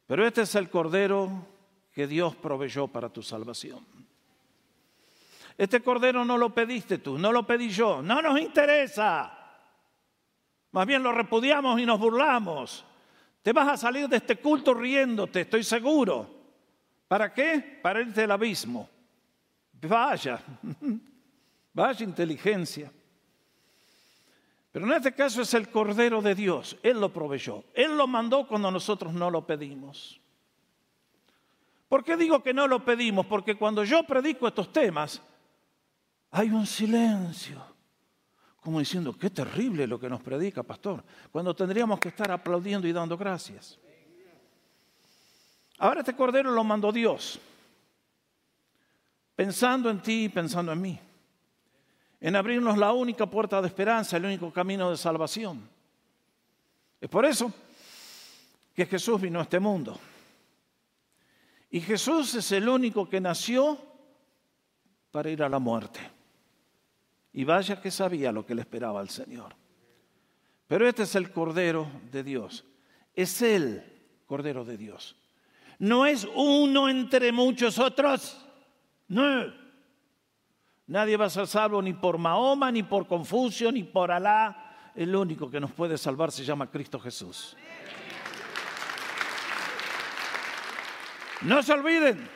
Pero 0.06 0.28
este 0.28 0.42
es 0.42 0.54
el 0.56 0.70
Cordero 0.70 1.48
que 1.94 2.08
Dios 2.08 2.36
proveyó 2.36 2.90
para 2.90 3.08
tu 3.08 3.24
salvación. 3.24 3.86
Este 5.58 5.82
cordero 5.82 6.26
no 6.26 6.38
lo 6.38 6.54
pediste 6.54 6.98
tú, 6.98 7.18
no 7.18 7.32
lo 7.32 7.48
pedí 7.48 7.70
yo, 7.70 8.02
no 8.02 8.22
nos 8.22 8.38
interesa. 8.42 9.32
Más 10.72 10.86
bien 10.86 11.04
lo 11.04 11.13
repudiamos 11.13 11.80
y 11.80 11.86
nos 11.86 11.98
burlamos. 11.98 12.84
Te 13.42 13.54
vas 13.54 13.70
a 13.70 13.78
salir 13.78 14.10
de 14.10 14.18
este 14.18 14.36
culto 14.36 14.74
riéndote, 14.74 15.40
estoy 15.40 15.63
seguro. 15.63 16.30
¿Para 17.08 17.34
qué? 17.34 17.80
Para 17.82 18.02
irte 18.02 18.24
al 18.24 18.32
abismo. 18.32 18.90
Vaya, 19.72 20.42
vaya 21.74 22.04
inteligencia. 22.04 22.92
Pero 24.78 24.92
en 24.92 24.94
este 24.94 25.12
caso 25.12 25.42
es 25.42 25.52
el 25.56 25.72
Cordero 25.72 26.22
de 26.22 26.36
Dios. 26.36 26.78
Él 26.84 27.00
lo 27.00 27.12
proveyó. 27.12 27.63
Él 27.74 27.98
lo 27.98 28.06
mandó 28.06 28.48
cuando 28.48 28.70
nosotros 28.70 29.12
no 29.12 29.32
lo 29.32 29.44
pedimos. 29.44 30.22
¿Por 31.90 32.04
qué 32.04 32.16
digo 32.16 32.44
que 32.44 32.54
no 32.54 32.68
lo 32.68 32.86
pedimos? 32.86 33.26
Porque 33.26 33.56
cuando 33.56 33.84
yo 33.84 34.04
predico 34.04 34.48
estos 34.48 34.72
temas, 34.72 35.20
hay 36.30 36.52
un 36.52 36.68
silencio. 36.68 37.60
Como 38.58 38.78
diciendo, 38.78 39.18
qué 39.18 39.32
terrible 39.32 39.88
lo 39.88 40.00
que 40.00 40.10
nos 40.10 40.22
predica, 40.22 40.62
pastor, 40.62 41.04
cuando 41.32 41.56
tendríamos 41.56 42.00
que 42.00 42.10
estar 42.10 42.30
aplaudiendo 42.30 42.88
y 42.88 42.92
dando 42.92 43.18
gracias. 43.18 43.80
Ahora 45.80 46.02
este 46.02 46.16
cordero 46.16 46.52
lo 46.52 46.63
mandó 46.63 46.92
Dios, 46.92 47.40
pensando 49.36 49.90
en 49.90 50.04
ti 50.04 50.26
y 50.26 50.30
pensando 50.30 50.72
en 50.72 50.82
mí, 50.82 51.00
en 52.20 52.36
abrirnos 52.36 52.78
la 52.78 52.94
única 52.94 53.26
puerta 53.26 53.62
de 53.62 53.68
esperanza, 53.68 54.18
el 54.18 54.26
único 54.26 54.52
camino 54.52 54.90
de 54.90 54.98
salvación. 54.98 55.70
Es 57.00 57.10
por 57.10 57.26
eso 57.26 57.54
que 58.74 58.86
Jesús 58.86 59.22
vino 59.22 59.40
a 59.40 59.44
este 59.44 59.60
mundo. 59.60 60.00
Y 61.70 61.82
Jesús 61.82 62.34
es 62.36 62.52
el 62.52 62.68
único 62.70 63.08
que 63.08 63.20
nació 63.20 63.78
para 65.12 65.30
ir 65.30 65.44
a 65.44 65.50
la 65.50 65.60
muerte. 65.60 66.00
Y 67.34 67.44
vaya 67.44 67.80
que 67.80 67.92
sabía 67.92 68.32
lo 68.32 68.46
que 68.46 68.56
le 68.56 68.62
esperaba 68.62 69.00
al 69.00 69.10
Señor. 69.10 69.56
Pero 70.68 70.88
este 70.88 71.04
es 71.04 71.16
el 71.16 71.32
Cordero 71.32 71.88
de 72.12 72.24
Dios. 72.24 72.66
Es 73.14 73.42
el 73.42 73.84
Cordero 74.26 74.66
de 74.66 74.78
Dios. 74.78 75.16
No 75.80 76.06
es 76.06 76.28
uno 76.36 76.90
entre 76.90 77.32
muchos 77.32 77.78
otros. 77.78 78.44
No. 79.08 79.67
Nadie 80.88 81.17
va 81.17 81.26
a 81.26 81.30
ser 81.30 81.47
salvo 81.47 81.82
ni 81.82 81.93
por 81.93 82.17
Mahoma, 82.17 82.71
ni 82.71 82.84
por 82.84 83.08
Confucio, 83.08 83.71
ni 83.71 83.84
por 83.84 84.10
Alá. 84.10 84.91
El 84.95 85.15
único 85.15 85.50
que 85.50 85.60
nos 85.60 85.71
puede 85.71 85.97
salvar 85.97 86.32
se 86.32 86.45
llama 86.45 86.71
Cristo 86.71 87.00
Jesús. 87.00 87.56
No 91.41 91.62
se 91.62 91.73
olviden, 91.73 92.28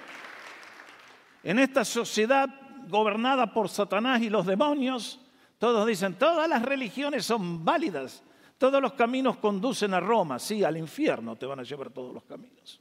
en 1.43 1.59
esta 1.59 1.83
sociedad 1.83 2.49
gobernada 2.87 3.51
por 3.51 3.67
Satanás 3.69 4.21
y 4.21 4.29
los 4.29 4.45
demonios, 4.45 5.19
todos 5.57 5.87
dicen, 5.87 6.15
todas 6.15 6.47
las 6.47 6.61
religiones 6.61 7.25
son 7.25 7.65
válidas, 7.65 8.21
todos 8.57 8.79
los 8.81 8.93
caminos 8.93 9.37
conducen 9.37 9.93
a 9.93 9.99
Roma, 9.99 10.37
sí, 10.37 10.63
al 10.63 10.77
infierno 10.77 11.35
te 11.35 11.47
van 11.47 11.59
a 11.59 11.63
llevar 11.63 11.89
todos 11.89 12.13
los 12.13 12.23
caminos. 12.25 12.79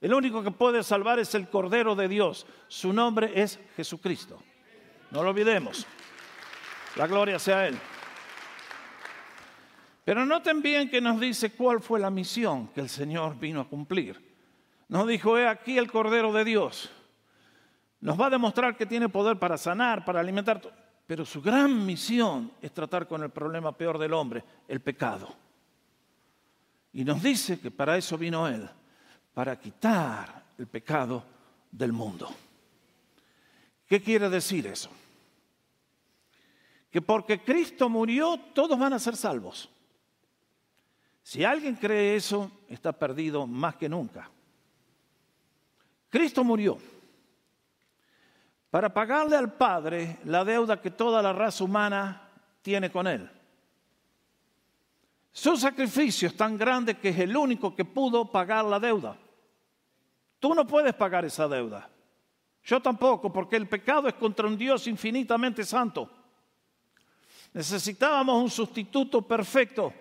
El 0.00 0.12
único 0.12 0.42
que 0.42 0.50
puede 0.50 0.82
salvar 0.82 1.20
es 1.20 1.34
el 1.34 1.48
Cordero 1.48 1.94
de 1.94 2.08
Dios, 2.08 2.46
su 2.66 2.92
nombre 2.92 3.30
es 3.40 3.60
Jesucristo. 3.76 4.40
No 5.14 5.22
lo 5.22 5.30
olvidemos, 5.30 5.86
la 6.96 7.06
gloria 7.06 7.38
sea 7.38 7.68
Él. 7.68 7.78
Pero 10.04 10.26
noten 10.26 10.60
bien 10.60 10.90
que 10.90 11.00
nos 11.00 11.20
dice 11.20 11.52
cuál 11.52 11.80
fue 11.80 12.00
la 12.00 12.10
misión 12.10 12.66
que 12.74 12.80
el 12.80 12.88
Señor 12.88 13.38
vino 13.38 13.60
a 13.60 13.68
cumplir. 13.68 14.34
Nos 14.88 15.06
dijo, 15.06 15.38
he 15.38 15.46
aquí 15.46 15.78
el 15.78 15.88
Cordero 15.88 16.32
de 16.32 16.44
Dios 16.44 16.90
nos 18.00 18.20
va 18.20 18.26
a 18.26 18.30
demostrar 18.30 18.76
que 18.76 18.86
tiene 18.86 19.08
poder 19.08 19.38
para 19.38 19.56
sanar, 19.56 20.04
para 20.04 20.18
alimentar, 20.18 20.60
pero 21.06 21.24
su 21.24 21.40
gran 21.40 21.86
misión 21.86 22.50
es 22.60 22.72
tratar 22.72 23.06
con 23.06 23.22
el 23.22 23.30
problema 23.30 23.70
peor 23.70 23.98
del 23.98 24.14
hombre, 24.14 24.42
el 24.66 24.80
pecado. 24.80 25.32
Y 26.92 27.04
nos 27.04 27.22
dice 27.22 27.60
que 27.60 27.70
para 27.70 27.96
eso 27.96 28.18
vino 28.18 28.48
Él, 28.48 28.68
para 29.32 29.56
quitar 29.60 30.42
el 30.58 30.66
pecado 30.66 31.24
del 31.70 31.92
mundo. 31.92 32.34
¿Qué 33.86 34.00
quiere 34.02 34.28
decir 34.28 34.66
eso? 34.66 34.90
Que 36.90 37.02
porque 37.02 37.42
Cristo 37.42 37.88
murió, 37.88 38.38
todos 38.54 38.78
van 38.78 38.92
a 38.92 38.98
ser 38.98 39.16
salvos. 39.16 39.68
Si 41.22 41.42
alguien 41.44 41.74
cree 41.74 42.16
eso, 42.16 42.50
está 42.68 42.92
perdido 42.92 43.46
más 43.46 43.76
que 43.76 43.88
nunca. 43.88 44.30
Cristo 46.10 46.44
murió 46.44 46.78
para 48.70 48.92
pagarle 48.92 49.36
al 49.36 49.52
Padre 49.52 50.18
la 50.24 50.44
deuda 50.44 50.80
que 50.80 50.90
toda 50.90 51.22
la 51.22 51.32
raza 51.32 51.64
humana 51.64 52.28
tiene 52.60 52.90
con 52.90 53.06
Él. 53.06 53.30
Su 55.32 55.56
sacrificio 55.56 56.28
es 56.28 56.36
tan 56.36 56.56
grande 56.56 56.96
que 56.96 57.08
es 57.08 57.18
el 57.18 57.36
único 57.36 57.74
que 57.74 57.84
pudo 57.84 58.30
pagar 58.30 58.64
la 58.64 58.78
deuda. 58.78 59.16
Tú 60.38 60.54
no 60.54 60.66
puedes 60.66 60.94
pagar 60.94 61.24
esa 61.24 61.48
deuda. 61.48 61.88
Yo 62.64 62.80
tampoco, 62.80 63.30
porque 63.30 63.56
el 63.56 63.68
pecado 63.68 64.08
es 64.08 64.14
contra 64.14 64.48
un 64.48 64.56
Dios 64.56 64.86
infinitamente 64.86 65.64
santo. 65.64 66.10
Necesitábamos 67.52 68.42
un 68.42 68.50
sustituto 68.50 69.22
perfecto. 69.22 69.92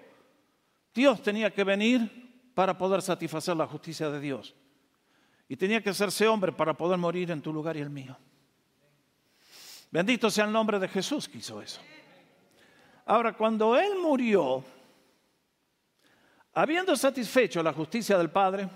Dios 0.93 1.21
tenía 1.21 1.52
que 1.52 1.63
venir 1.63 2.52
para 2.54 2.78
poder 2.78 3.02
satisfacer 3.02 3.56
la 3.58 3.67
justicia 3.67 4.10
de 4.10 4.19
Dios. 4.19 4.56
Y 5.49 5.58
tenía 5.58 5.82
que 5.82 5.89
hacerse 5.89 6.28
hombre 6.28 6.54
para 6.54 6.73
poder 6.73 6.97
morir 6.97 7.32
en 7.32 7.41
tu 7.41 7.52
lugar 7.52 7.76
y 7.76 7.82
el 7.82 7.89
mío. 7.89 8.17
Bendito 9.91 10.32
sea 10.32 10.45
el 10.45 10.52
nombre 10.52 10.80
de 10.80 10.88
Jesús 10.88 11.28
que 11.28 11.39
hizo 11.39 11.62
eso. 11.62 11.82
Ahora, 13.06 13.34
cuando 13.34 13.78
Él 13.78 13.99
murió, 14.02 14.63
habiendo 16.54 16.95
satisfecho 16.95 17.62
la 17.62 17.73
justicia 17.73 18.17
del 18.17 18.30
Padre, 18.30 18.69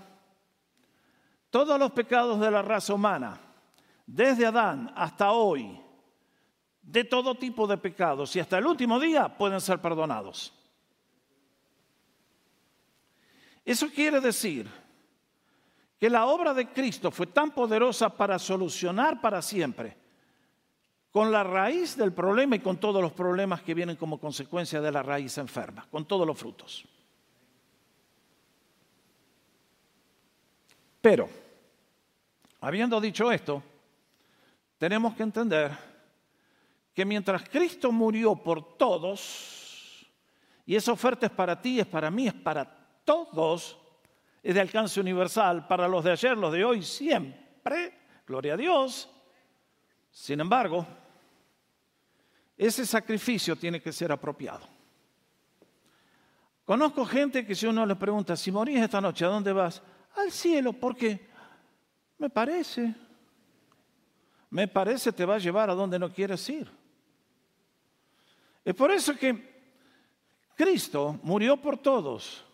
todos 1.48 1.78
los 1.78 1.90
pecados 1.92 2.38
de 2.38 2.50
la 2.50 2.60
raza 2.60 2.92
humana, 2.92 3.40
desde 4.08 4.46
Adán 4.46 4.90
hasta 4.96 5.32
hoy, 5.32 5.78
de 6.80 7.04
todo 7.04 7.34
tipo 7.34 7.66
de 7.66 7.76
pecados 7.76 8.34
y 8.34 8.40
hasta 8.40 8.56
el 8.56 8.66
último 8.66 8.98
día 8.98 9.28
pueden 9.36 9.60
ser 9.60 9.78
perdonados. 9.82 10.54
Eso 13.66 13.90
quiere 13.90 14.18
decir 14.18 14.66
que 16.00 16.08
la 16.08 16.24
obra 16.24 16.54
de 16.54 16.72
Cristo 16.72 17.10
fue 17.10 17.26
tan 17.26 17.50
poderosa 17.50 18.08
para 18.08 18.38
solucionar 18.38 19.20
para 19.20 19.42
siempre 19.42 19.94
con 21.10 21.30
la 21.30 21.44
raíz 21.44 21.94
del 21.94 22.14
problema 22.14 22.56
y 22.56 22.60
con 22.60 22.78
todos 22.78 23.02
los 23.02 23.12
problemas 23.12 23.60
que 23.60 23.74
vienen 23.74 23.96
como 23.96 24.18
consecuencia 24.18 24.80
de 24.80 24.90
la 24.90 25.02
raíz 25.02 25.36
enferma, 25.36 25.86
con 25.90 26.06
todos 26.06 26.26
los 26.26 26.38
frutos. 26.38 26.86
Pero, 31.02 31.28
habiendo 32.60 32.98
dicho 33.02 33.30
esto, 33.30 33.62
tenemos 34.78 35.14
que 35.14 35.24
entender 35.24 35.76
que 36.94 37.04
mientras 37.04 37.48
Cristo 37.48 37.92
murió 37.92 38.36
por 38.36 38.76
todos, 38.76 40.08
y 40.64 40.74
esa 40.76 40.92
oferta 40.92 41.26
es 41.26 41.32
para 41.32 41.60
ti, 41.60 41.80
es 41.80 41.86
para 41.86 42.10
mí, 42.10 42.28
es 42.28 42.34
para 42.34 42.64
todos, 43.04 43.78
es 44.42 44.54
de 44.54 44.60
alcance 44.60 45.00
universal, 45.00 45.66
para 45.66 45.88
los 45.88 46.04
de 46.04 46.12
ayer, 46.12 46.36
los 46.36 46.52
de 46.52 46.64
hoy, 46.64 46.82
siempre, 46.82 47.94
gloria 48.26 48.54
a 48.54 48.56
Dios. 48.56 49.08
Sin 50.10 50.40
embargo, 50.40 50.86
ese 52.56 52.84
sacrificio 52.84 53.56
tiene 53.56 53.80
que 53.80 53.92
ser 53.92 54.10
apropiado. 54.10 54.66
Conozco 56.64 57.06
gente 57.06 57.46
que 57.46 57.54
si 57.54 57.66
uno 57.66 57.86
le 57.86 57.96
pregunta, 57.96 58.36
si 58.36 58.52
morís 58.52 58.80
esta 58.80 59.00
noche, 59.00 59.24
¿a 59.24 59.28
dónde 59.28 59.52
vas? 59.52 59.82
Al 60.16 60.30
cielo, 60.30 60.72
porque 60.72 61.30
me 62.18 62.28
parece, 62.28 62.94
me 64.50 64.68
parece 64.68 65.12
te 65.12 65.24
va 65.24 65.36
a 65.36 65.38
llevar 65.38 65.70
a 65.70 65.74
donde 65.74 65.98
no 65.98 66.12
quieres 66.12 66.48
ir. 66.48 66.70
Es 68.64 68.74
por 68.74 68.90
eso 68.90 69.16
que 69.16 69.58
Cristo 70.54 71.18
murió 71.22 71.56
por 71.56 71.78
todos. 71.78 72.44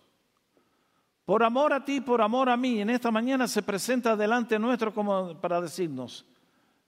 Por 1.24 1.42
amor 1.42 1.72
a 1.72 1.84
ti, 1.84 2.00
por 2.00 2.20
amor 2.20 2.50
a 2.50 2.56
mí, 2.56 2.80
en 2.80 2.90
esta 2.90 3.10
mañana 3.10 3.48
se 3.48 3.62
presenta 3.62 4.14
delante 4.14 4.58
nuestro 4.58 4.92
como 4.92 5.34
para 5.40 5.60
decirnos, 5.60 6.24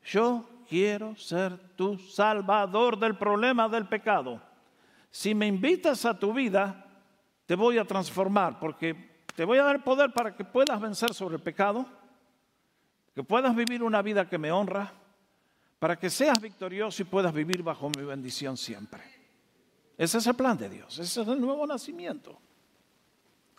yo 0.05 0.47
quiero 0.69 1.16
ser 1.16 1.57
tu 1.75 1.99
salvador 1.99 2.99
del 2.99 3.16
problema 3.16 3.69
del 3.69 3.87
pecado. 3.87 4.40
Si 5.11 5.35
me 5.35 5.47
invitas 5.47 6.05
a 6.05 6.19
tu 6.19 6.35
vida, 6.35 6.85
te 7.47 7.55
voy 7.55 7.79
a 7.79 7.85
transformar 7.87 8.59
porque 8.59 9.16
te 9.35 9.45
voy 9.45 9.59
a 9.59 9.64
dar 9.64 9.83
poder 9.83 10.12
para 10.12 10.35
que 10.35 10.45
puedas 10.45 10.79
vencer 10.81 11.14
sobre 11.14 11.37
el 11.37 11.42
pecado, 11.42 11.87
que 13.17 13.25
puedas 13.25 13.57
vivir 13.57 13.83
una 13.83 14.03
vida 14.03 14.29
que 14.29 14.37
me 14.37 14.53
honra, 14.53 14.93
para 15.79 15.99
que 15.99 16.11
seas 16.11 16.39
victorioso 16.39 17.01
y 17.01 17.07
puedas 17.07 17.33
vivir 17.33 17.63
bajo 17.63 17.89
mi 17.97 18.05
bendición 18.05 18.59
siempre. 18.59 19.03
Ese 19.97 20.19
es 20.19 20.27
el 20.27 20.35
plan 20.35 20.59
de 20.59 20.69
Dios, 20.69 20.99
ese 20.99 21.23
es 21.23 21.27
el 21.29 21.41
nuevo 21.41 21.67
nacimiento. 21.67 22.39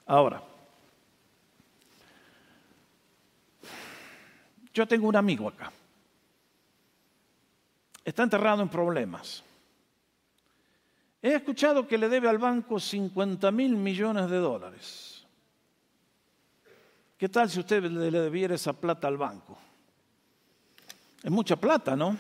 Ahora, 0.06 0.44
yo 4.72 4.88
tengo 4.88 5.08
un 5.08 5.16
amigo 5.16 5.48
acá. 5.48 5.72
Está 8.06 8.22
enterrado 8.22 8.62
en 8.62 8.70
problemas. 8.70 9.44
He 11.20 11.34
escuchado 11.34 11.88
que 11.88 11.98
le 11.98 12.10
debe 12.10 12.30
al 12.30 12.38
banco 12.38 12.80
50 12.80 13.50
mil 13.50 13.76
millones 13.76 14.30
de 14.30 14.38
dólares. 14.38 15.17
¿Qué 17.18 17.28
tal 17.30 17.50
si 17.50 17.60
usted 17.60 17.84
le 17.84 18.20
debiera 18.20 18.54
esa 18.54 18.74
plata 18.74 19.08
al 19.08 19.18
banco? 19.18 19.58
Es 21.24 21.32
mucha 21.32 21.56
plata, 21.56 21.96
¿no? 21.96 22.16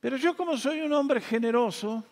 Pero 0.00 0.16
yo 0.16 0.36
como 0.36 0.56
soy 0.56 0.80
un 0.80 0.92
hombre 0.92 1.20
generoso, 1.20 2.02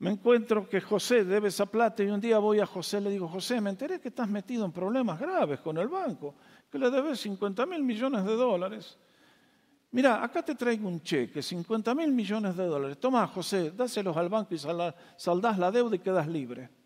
me 0.00 0.10
encuentro 0.10 0.68
que 0.68 0.82
José 0.82 1.24
debe 1.24 1.48
esa 1.48 1.64
plata 1.64 2.02
y 2.02 2.08
un 2.08 2.20
día 2.20 2.38
voy 2.38 2.60
a 2.60 2.66
José 2.66 2.98
y 2.98 3.04
le 3.04 3.10
digo, 3.10 3.26
José, 3.28 3.62
me 3.62 3.70
enteré 3.70 3.98
que 3.98 4.08
estás 4.08 4.28
metido 4.28 4.66
en 4.66 4.72
problemas 4.72 5.18
graves 5.18 5.60
con 5.60 5.78
el 5.78 5.88
banco, 5.88 6.34
que 6.70 6.78
le 6.78 6.90
debes 6.90 7.20
50 7.20 7.64
mil 7.64 7.82
millones 7.82 8.24
de 8.24 8.34
dólares. 8.34 8.98
Mira, 9.92 10.22
acá 10.22 10.42
te 10.42 10.54
traigo 10.54 10.86
un 10.86 11.02
cheque, 11.02 11.42
50 11.42 11.94
mil 11.94 12.12
millones 12.12 12.56
de 12.56 12.66
dólares. 12.66 12.98
Toma, 13.00 13.26
José, 13.26 13.70
dáselos 13.70 14.16
al 14.16 14.28
banco 14.28 14.54
y 14.54 14.58
saldás 14.58 15.58
la 15.58 15.70
deuda 15.70 15.96
y 15.96 16.00
quedas 16.00 16.28
libre. 16.28 16.81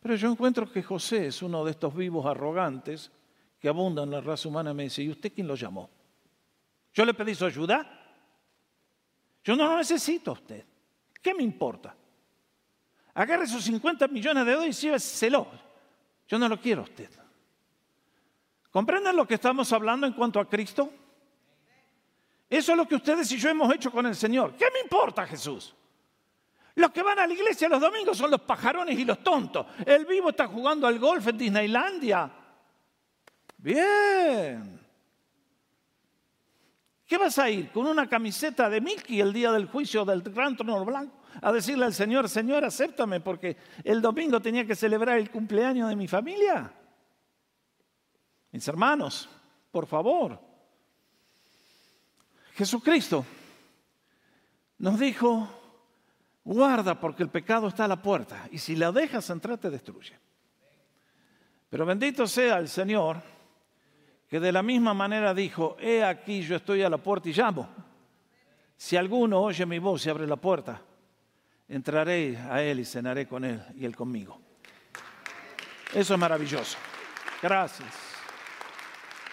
Pero 0.00 0.16
yo 0.16 0.30
encuentro 0.30 0.70
que 0.70 0.82
José 0.82 1.26
es 1.26 1.42
uno 1.42 1.64
de 1.64 1.72
estos 1.72 1.94
vivos 1.94 2.24
arrogantes 2.26 3.10
que 3.58 3.68
abundan 3.68 4.04
en 4.04 4.12
la 4.12 4.20
raza 4.20 4.48
humana. 4.48 4.72
Me 4.72 4.84
dice, 4.84 5.02
¿y 5.02 5.10
usted 5.10 5.32
quién 5.32 5.46
lo 5.46 5.54
llamó? 5.54 5.90
¿Yo 6.92 7.04
le 7.04 7.14
pedí 7.14 7.34
su 7.34 7.44
ayuda? 7.44 7.86
Yo 9.44 9.54
no 9.56 9.66
lo 9.66 9.76
necesito 9.76 10.30
a 10.30 10.34
usted. 10.34 10.64
¿Qué 11.22 11.34
me 11.34 11.42
importa? 11.42 11.94
Agarre 13.14 13.44
esos 13.44 13.62
50 13.62 14.08
millones 14.08 14.46
de 14.46 14.52
dólares 14.52 14.82
y 14.82 14.86
lléveselo. 14.86 15.46
Yo 16.26 16.38
no 16.38 16.48
lo 16.48 16.58
quiero 16.58 16.80
a 16.80 16.84
usted. 16.84 17.10
¿Comprenden 18.70 19.16
lo 19.16 19.26
que 19.26 19.34
estamos 19.34 19.72
hablando 19.72 20.06
en 20.06 20.12
cuanto 20.14 20.40
a 20.40 20.48
Cristo? 20.48 20.90
Eso 22.48 22.72
es 22.72 22.78
lo 22.78 22.86
que 22.86 22.94
ustedes 22.94 23.30
y 23.32 23.36
yo 23.36 23.50
hemos 23.50 23.72
hecho 23.74 23.90
con 23.90 24.06
el 24.06 24.16
Señor. 24.16 24.54
¿Qué 24.56 24.66
me 24.72 24.80
importa 24.80 25.26
Jesús? 25.26 25.74
Los 26.76 26.90
que 26.92 27.02
van 27.02 27.18
a 27.18 27.26
la 27.26 27.34
iglesia 27.34 27.68
los 27.68 27.80
domingos 27.80 28.16
son 28.16 28.30
los 28.30 28.40
pajarones 28.42 28.98
y 28.98 29.04
los 29.04 29.22
tontos. 29.22 29.66
El 29.84 30.06
vivo 30.06 30.30
está 30.30 30.46
jugando 30.46 30.86
al 30.86 30.98
golf 30.98 31.26
en 31.28 31.38
Disneylandia. 31.38 32.30
Bien. 33.58 34.80
¿Qué 37.06 37.18
vas 37.18 37.38
a 37.38 37.50
ir 37.50 37.70
con 37.72 37.86
una 37.86 38.08
camiseta 38.08 38.70
de 38.70 38.80
Mickey 38.80 39.20
el 39.20 39.32
día 39.32 39.50
del 39.50 39.66
juicio 39.66 40.04
del 40.04 40.22
gran 40.22 40.56
trono 40.56 40.84
blanco? 40.84 41.16
A 41.42 41.52
decirle 41.52 41.84
al 41.84 41.94
Señor, 41.94 42.28
Señor, 42.28 42.64
acéptame 42.64 43.20
porque 43.20 43.56
el 43.82 44.00
domingo 44.00 44.40
tenía 44.40 44.64
que 44.64 44.76
celebrar 44.76 45.18
el 45.18 45.30
cumpleaños 45.30 45.88
de 45.88 45.96
mi 45.96 46.06
familia. 46.06 46.72
Mis 48.52 48.66
hermanos, 48.68 49.28
por 49.70 49.86
favor. 49.86 50.40
Jesucristo 52.54 53.24
nos 54.78 54.98
dijo, 54.98 55.48
guarda 56.44 56.98
porque 56.98 57.22
el 57.22 57.28
pecado 57.28 57.68
está 57.68 57.84
a 57.84 57.88
la 57.88 58.00
puerta 58.00 58.48
y 58.50 58.58
si 58.58 58.76
la 58.76 58.92
dejas 58.92 59.28
entrar 59.30 59.58
te 59.58 59.70
destruye. 59.70 60.18
Pero 61.68 61.86
bendito 61.86 62.26
sea 62.26 62.58
el 62.58 62.68
Señor 62.68 63.22
que 64.28 64.40
de 64.40 64.52
la 64.52 64.62
misma 64.62 64.94
manera 64.94 65.34
dijo, 65.34 65.76
he 65.80 66.04
aquí 66.04 66.42
yo 66.42 66.56
estoy 66.56 66.82
a 66.82 66.90
la 66.90 66.98
puerta 66.98 67.28
y 67.28 67.32
llamo. 67.32 67.68
Si 68.76 68.96
alguno 68.96 69.40
oye 69.40 69.66
mi 69.66 69.78
voz 69.78 70.06
y 70.06 70.10
abre 70.10 70.26
la 70.26 70.36
puerta, 70.36 70.80
entraré 71.68 72.36
a 72.36 72.62
él 72.62 72.80
y 72.80 72.84
cenaré 72.84 73.26
con 73.26 73.44
él 73.44 73.62
y 73.76 73.84
él 73.84 73.94
conmigo. 73.94 74.40
Eso 75.92 76.14
es 76.14 76.20
maravilloso. 76.20 76.78
Gracias. 77.42 77.92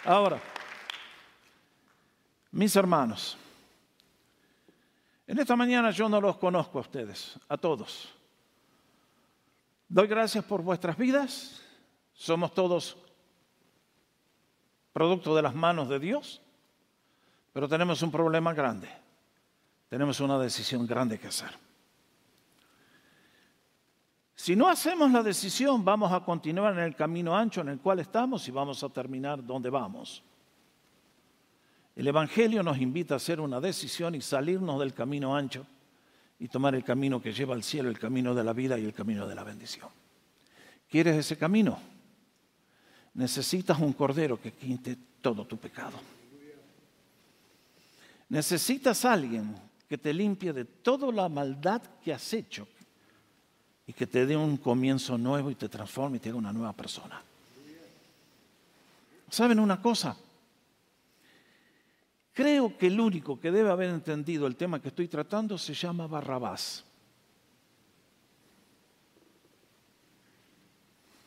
Ahora, 0.04 0.40
mis 2.52 2.76
hermanos, 2.76 3.38
en 5.28 5.40
esta 5.40 5.56
mañana 5.56 5.92
yo 5.92 6.08
no 6.10 6.20
los 6.22 6.38
conozco 6.38 6.80
a 6.80 6.82
ustedes, 6.82 7.38
a 7.50 7.58
todos. 7.58 8.10
Doy 9.90 10.08
gracias 10.08 10.44
por 10.44 10.62
vuestras 10.62 10.98
vidas. 10.98 11.62
Somos 12.14 12.54
todos 12.54 12.98
producto 14.92 15.36
de 15.36 15.44
las 15.44 15.54
manos 15.54 15.90
de 15.90 16.00
Dios, 16.00 16.42
pero 17.54 17.70
tenemos 17.70 18.02
un 18.02 18.12
problema 18.12 18.54
grande. 18.54 18.90
Tenemos 19.90 20.20
una 20.20 20.40
decisión 20.40 20.88
grande 20.88 21.20
que 21.20 21.28
hacer. 21.28 21.52
Si 24.34 24.56
no 24.56 24.68
hacemos 24.68 25.12
la 25.12 25.24
decisión, 25.24 25.84
vamos 25.86 26.12
a 26.12 26.22
continuar 26.22 26.74
en 26.74 26.80
el 26.80 26.96
camino 26.96 27.36
ancho 27.36 27.62
en 27.62 27.70
el 27.70 27.80
cual 27.80 28.00
estamos 28.00 28.48
y 28.48 28.52
vamos 28.52 28.84
a 28.84 28.90
terminar 28.90 29.46
donde 29.46 29.70
vamos. 29.70 30.24
El 31.98 32.08
Evangelio 32.08 32.64
nos 32.64 32.78
invita 32.78 33.16
a 33.16 33.18
hacer 33.18 33.42
una 33.42 33.60
decisión 33.60 34.16
y 34.16 34.22
salirnos 34.22 34.80
del 34.80 34.94
camino 34.94 35.36
ancho 35.36 35.66
y 36.40 36.48
tomar 36.48 36.76
el 36.76 36.86
camino 36.86 37.22
que 37.22 37.34
lleva 37.34 37.56
al 37.56 37.64
cielo, 37.64 37.90
el 37.90 38.00
camino 38.00 38.34
de 38.34 38.44
la 38.46 38.54
vida 38.54 38.80
y 38.80 38.86
el 38.86 38.94
camino 38.94 39.28
de 39.28 39.36
la 39.36 39.44
bendición. 39.44 39.90
¿Quieres 40.90 41.18
ese 41.18 41.38
camino? 41.38 41.78
necesitas 43.18 43.80
un 43.80 43.94
cordero 43.94 44.40
que 44.40 44.54
quinte 44.54 44.96
todo 45.22 45.46
tu 45.46 45.58
pecado. 45.58 46.00
Necesitas 48.30 49.06
alguien 49.06 49.56
que 49.90 49.98
te 49.98 50.14
limpie 50.14 50.54
de 50.54 50.66
toda 50.66 51.12
la 51.12 51.28
maldad 51.28 51.82
que 52.04 52.14
has 52.14 52.34
hecho 52.34 52.68
y 53.88 53.94
que 53.94 54.06
te 54.06 54.26
dé 54.26 54.38
un 54.38 54.58
comienzo 54.58 55.18
nuevo 55.18 55.50
y 55.50 55.56
te 55.56 55.68
transforme 55.68 56.18
y 56.18 56.20
te 56.20 56.30
haga 56.30 56.38
una 56.38 56.54
nueva 56.54 56.74
persona. 56.74 57.22
¿Saben 59.30 59.60
una 59.60 59.82
cosa? 59.82 60.16
Creo 62.38 62.78
que 62.78 62.86
el 62.86 63.00
único 63.00 63.40
que 63.40 63.50
debe 63.50 63.72
haber 63.72 63.90
entendido 63.90 64.46
el 64.46 64.56
tema 64.56 64.80
que 64.80 64.90
estoy 64.90 65.08
tratando 65.08 65.58
se 65.58 65.74
llama 65.74 66.06
Barrabás. 66.06 66.86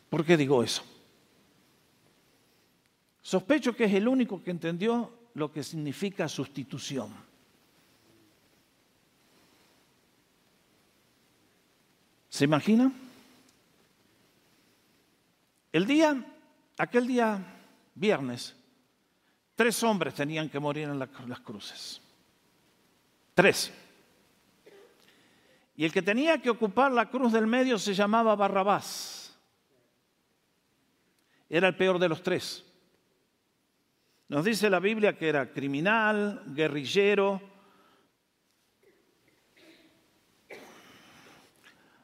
¿Por 0.08 0.24
qué 0.24 0.36
digo 0.36 0.62
eso? 0.62 0.84
Sospecho 3.22 3.74
que 3.74 3.86
es 3.86 3.94
el 3.94 4.06
único 4.06 4.40
que 4.40 4.52
entendió 4.52 5.12
lo 5.34 5.50
que 5.50 5.64
significa 5.64 6.28
sustitución. 6.28 7.12
¿Se 12.28 12.44
imagina? 12.44 12.92
El 15.72 15.86
día, 15.86 16.24
aquel 16.78 17.08
día 17.08 17.44
viernes, 17.96 18.54
tres 19.60 19.82
hombres 19.82 20.14
tenían 20.14 20.48
que 20.48 20.58
morir 20.58 20.88
en 20.88 20.98
las 20.98 21.40
cruces. 21.40 22.00
Tres. 23.34 23.70
Y 25.76 25.84
el 25.84 25.92
que 25.92 26.00
tenía 26.00 26.40
que 26.40 26.48
ocupar 26.48 26.90
la 26.90 27.10
cruz 27.10 27.30
del 27.30 27.46
medio 27.46 27.78
se 27.78 27.92
llamaba 27.92 28.34
Barrabás. 28.34 29.38
Era 31.46 31.68
el 31.68 31.76
peor 31.76 31.98
de 31.98 32.08
los 32.08 32.22
tres. 32.22 32.64
Nos 34.28 34.46
dice 34.46 34.70
la 34.70 34.80
Biblia 34.80 35.18
que 35.18 35.28
era 35.28 35.52
criminal, 35.52 36.42
guerrillero. 36.46 37.42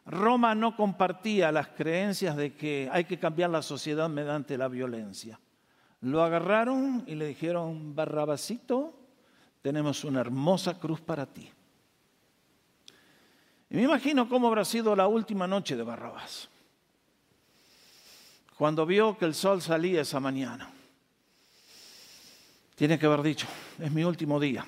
Roma 0.05 0.55
no 0.55 0.77
compartía 0.77 1.51
las 1.51 1.69
creencias 1.69 2.37
de 2.37 2.55
que 2.55 2.91
hay 2.93 3.07
que 3.07 3.19
cambiar 3.19 3.49
la 3.49 3.63
sociedad 3.63 4.11
mediante 4.11 4.59
la 4.59 4.69
violencia. 4.69 5.41
Lo 6.01 6.23
agarraron 6.23 7.05
y 7.07 7.15
le 7.15 7.27
dijeron, 7.27 7.95
Barrabasito, 7.95 8.95
tenemos 9.63 10.05
una 10.05 10.21
hermosa 10.21 10.79
cruz 10.79 11.01
para 11.01 11.27
ti. 11.27 11.51
Y 13.71 13.75
me 13.75 13.83
imagino 13.83 14.29
cómo 14.29 14.47
habrá 14.49 14.65
sido 14.65 14.95
la 14.95 15.09
última 15.09 15.47
noche 15.47 15.77
de 15.77 15.83
Barrabás, 15.83 16.49
cuando 18.57 18.87
vio 18.87 19.19
que 19.19 19.25
el 19.25 19.35
sol 19.35 19.61
salía 19.61 20.03
esa 20.03 20.21
mañana. 20.21 20.71
Tiene 22.77 22.99
que 22.99 23.07
haber 23.07 23.23
dicho, 23.23 23.47
es 23.79 23.91
mi 23.91 24.05
último 24.05 24.39
día. 24.39 24.65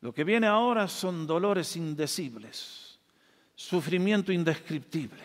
Lo 0.00 0.12
que 0.12 0.24
viene 0.24 0.48
ahora 0.48 0.88
son 0.88 1.26
dolores 1.26 1.76
indecibles, 1.76 2.98
sufrimiento 3.54 4.32
indescriptible. 4.32 5.22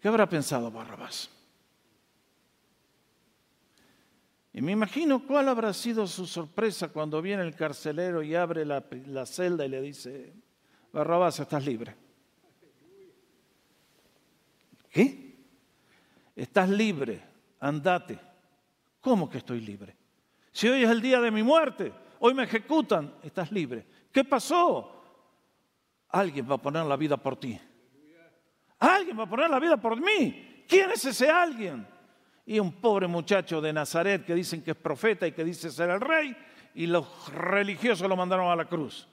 ¿Qué 0.00 0.08
habrá 0.08 0.26
pensado 0.28 0.70
Barrabás? 0.70 1.28
Y 4.52 4.60
me 4.60 4.72
imagino 4.72 5.26
cuál 5.26 5.48
habrá 5.48 5.72
sido 5.72 6.06
su 6.06 6.26
sorpresa 6.26 6.88
cuando 6.88 7.22
viene 7.22 7.42
el 7.42 7.54
carcelero 7.54 8.22
y 8.22 8.34
abre 8.34 8.66
la, 8.66 8.82
celda 9.24 9.64
y 9.64 9.68
le 9.70 9.80
dice, 9.80 10.34
Barrabás, 10.92 11.40
estás 11.40 11.64
libre. 11.64 11.96
¿Qué? 14.90 15.36
Estás 16.36 16.68
libre, 16.68 17.22
andate. 17.60 18.18
¿Cómo 19.00 19.28
que 19.30 19.38
estoy 19.38 19.60
libre? 19.60 19.96
Si 20.52 20.68
hoy 20.68 20.84
es 20.84 20.90
el 20.90 21.00
día 21.00 21.18
de 21.18 21.30
mi 21.30 21.42
muerte, 21.42 21.92
hoy 22.18 22.34
me 22.34 22.44
ejecutan, 22.44 23.14
estás 23.22 23.50
libre. 23.50 23.86
¿Qué 24.12 24.22
pasó? 24.22 25.02
Alguien 26.10 26.48
va 26.48 26.56
a 26.56 26.62
poner 26.62 26.84
la 26.84 26.96
vida 26.96 27.16
por 27.16 27.40
ti. 27.40 27.58
Alguien 28.78 29.18
va 29.18 29.22
a 29.22 29.28
poner 29.28 29.48
la 29.48 29.58
vida 29.58 29.78
por 29.78 29.98
mí. 29.98 30.64
¿Quién 30.68 30.90
es 30.90 31.04
ese 31.06 31.30
alguien? 31.30 31.86
Y 32.46 32.58
un 32.58 32.72
pobre 32.72 33.06
muchacho 33.06 33.60
de 33.60 33.72
Nazaret 33.72 34.24
que 34.24 34.34
dicen 34.34 34.62
que 34.62 34.72
es 34.72 34.76
profeta 34.76 35.26
y 35.26 35.32
que 35.32 35.44
dice 35.44 35.70
ser 35.70 35.90
el 35.90 36.00
rey, 36.00 36.36
y 36.74 36.86
los 36.86 37.32
religiosos 37.32 38.08
lo 38.08 38.16
mandaron 38.16 38.50
a 38.50 38.56
la 38.56 38.64
cruz. 38.64 39.06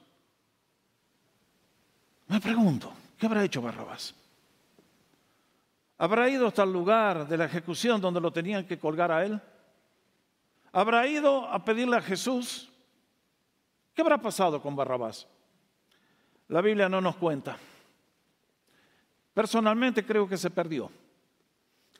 Me 2.28 2.40
pregunto, 2.40 2.92
¿qué 3.18 3.26
habrá 3.26 3.44
hecho 3.44 3.60
Barrabás? 3.60 4.14
¿Habrá 5.98 6.28
ido 6.28 6.46
hasta 6.46 6.62
el 6.62 6.72
lugar 6.72 7.28
de 7.28 7.36
la 7.36 7.44
ejecución 7.44 8.00
donde 8.00 8.20
lo 8.20 8.32
tenían 8.32 8.66
que 8.66 8.78
colgar 8.78 9.12
a 9.12 9.24
él? 9.24 9.40
¿Habrá 10.72 11.06
ido 11.06 11.46
a 11.46 11.62
pedirle 11.64 11.96
a 11.96 12.00
Jesús? 12.00 12.70
¿Qué 13.92 14.02
habrá 14.02 14.18
pasado 14.18 14.62
con 14.62 14.74
Barrabás? 14.74 15.26
La 16.48 16.60
Biblia 16.60 16.88
no 16.88 17.00
nos 17.00 17.16
cuenta. 17.16 17.58
Personalmente 19.34 20.04
creo 20.04 20.28
que 20.28 20.36
se 20.36 20.50
perdió, 20.50 20.90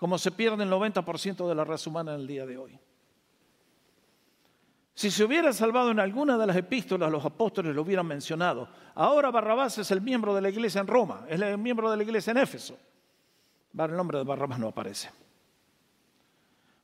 como 0.00 0.16
se 0.16 0.30
pierde 0.30 0.64
el 0.64 0.70
90% 0.70 1.46
de 1.46 1.54
la 1.54 1.62
raza 1.62 1.90
humana 1.90 2.14
en 2.14 2.20
el 2.20 2.26
día 2.26 2.46
de 2.46 2.56
hoy. 2.56 2.78
Si 4.94 5.10
se 5.10 5.24
hubiera 5.24 5.52
salvado 5.52 5.90
en 5.90 6.00
alguna 6.00 6.38
de 6.38 6.46
las 6.46 6.56
epístolas, 6.56 7.12
los 7.12 7.22
apóstoles 7.22 7.74
lo 7.74 7.82
hubieran 7.82 8.06
mencionado. 8.06 8.66
Ahora 8.94 9.30
Barrabás 9.30 9.76
es 9.76 9.90
el 9.90 10.00
miembro 10.00 10.34
de 10.34 10.40
la 10.40 10.48
iglesia 10.48 10.80
en 10.80 10.86
Roma, 10.86 11.26
es 11.28 11.38
el 11.38 11.58
miembro 11.58 11.90
de 11.90 11.98
la 11.98 12.02
iglesia 12.02 12.30
en 12.30 12.38
Éfeso. 12.38 12.78
El 13.76 13.94
nombre 13.94 14.16
de 14.16 14.24
Barrabás 14.24 14.58
no 14.58 14.68
aparece. 14.68 15.10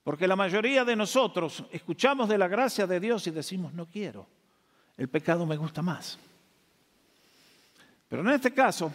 Porque 0.04 0.28
la 0.28 0.36
mayoría 0.36 0.84
de 0.84 0.94
nosotros 0.94 1.64
escuchamos 1.72 2.28
de 2.28 2.36
la 2.36 2.48
gracia 2.48 2.86
de 2.86 3.00
Dios 3.00 3.26
y 3.26 3.30
decimos, 3.30 3.72
no 3.72 3.86
quiero, 3.86 4.26
el 4.98 5.08
pecado 5.08 5.46
me 5.46 5.56
gusta 5.56 5.80
más. 5.80 6.18
Pero 8.10 8.20
en 8.20 8.28
este 8.28 8.52
caso, 8.52 8.92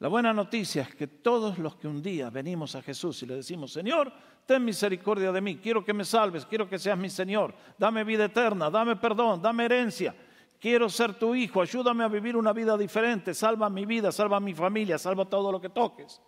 la 0.00 0.08
buena 0.08 0.32
noticia 0.32 0.82
es 0.82 0.94
que 0.94 1.06
todos 1.06 1.58
los 1.58 1.76
que 1.76 1.86
un 1.86 2.02
día 2.02 2.30
venimos 2.30 2.74
a 2.74 2.80
Jesús 2.80 3.22
y 3.22 3.26
le 3.26 3.36
decimos, 3.36 3.70
Señor, 3.70 4.10
ten 4.46 4.64
misericordia 4.64 5.30
de 5.30 5.42
mí, 5.42 5.58
quiero 5.58 5.84
que 5.84 5.92
me 5.92 6.06
salves, 6.06 6.46
quiero 6.46 6.66
que 6.66 6.78
seas 6.78 6.96
mi 6.96 7.10
Señor, 7.10 7.54
dame 7.76 8.02
vida 8.02 8.24
eterna, 8.24 8.70
dame 8.70 8.96
perdón, 8.96 9.42
dame 9.42 9.66
herencia, 9.66 10.14
quiero 10.58 10.88
ser 10.88 11.18
tu 11.18 11.34
hijo, 11.34 11.60
ayúdame 11.60 12.02
a 12.02 12.08
vivir 12.08 12.34
una 12.34 12.54
vida 12.54 12.78
diferente, 12.78 13.34
salva 13.34 13.68
mi 13.68 13.84
vida, 13.84 14.10
salva 14.10 14.40
mi 14.40 14.54
familia, 14.54 14.96
salva 14.96 15.26
todo 15.26 15.52
lo 15.52 15.60
que 15.60 15.68
toques. 15.68 16.18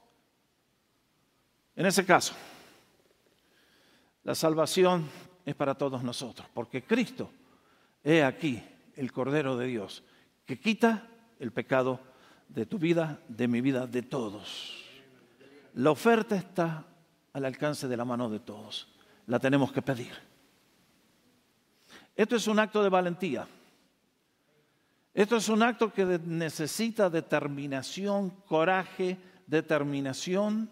En 1.74 1.86
ese 1.86 2.04
caso, 2.04 2.34
la 4.22 4.34
salvación 4.34 5.08
es 5.46 5.54
para 5.54 5.74
todos 5.74 6.02
nosotros, 6.02 6.46
porque 6.52 6.84
Cristo 6.84 7.30
es 8.04 8.22
aquí 8.22 8.62
el 8.96 9.10
Cordero 9.12 9.56
de 9.56 9.66
Dios, 9.66 10.04
que 10.44 10.60
quita 10.60 11.08
el 11.38 11.52
pecado 11.52 12.11
de 12.54 12.66
tu 12.66 12.78
vida, 12.78 13.20
de 13.28 13.48
mi 13.48 13.60
vida, 13.60 13.86
de 13.86 14.02
todos. 14.02 14.84
La 15.74 15.90
oferta 15.90 16.36
está 16.36 16.84
al 17.32 17.44
alcance 17.44 17.88
de 17.88 17.96
la 17.96 18.04
mano 18.04 18.28
de 18.28 18.40
todos. 18.40 18.88
La 19.26 19.38
tenemos 19.38 19.72
que 19.72 19.82
pedir. 19.82 20.12
Esto 22.14 22.36
es 22.36 22.46
un 22.46 22.58
acto 22.58 22.82
de 22.82 22.88
valentía. 22.88 23.46
Esto 25.14 25.36
es 25.36 25.48
un 25.48 25.62
acto 25.62 25.92
que 25.92 26.04
necesita 26.04 27.08
determinación, 27.08 28.30
coraje, 28.46 29.18
determinación 29.46 30.68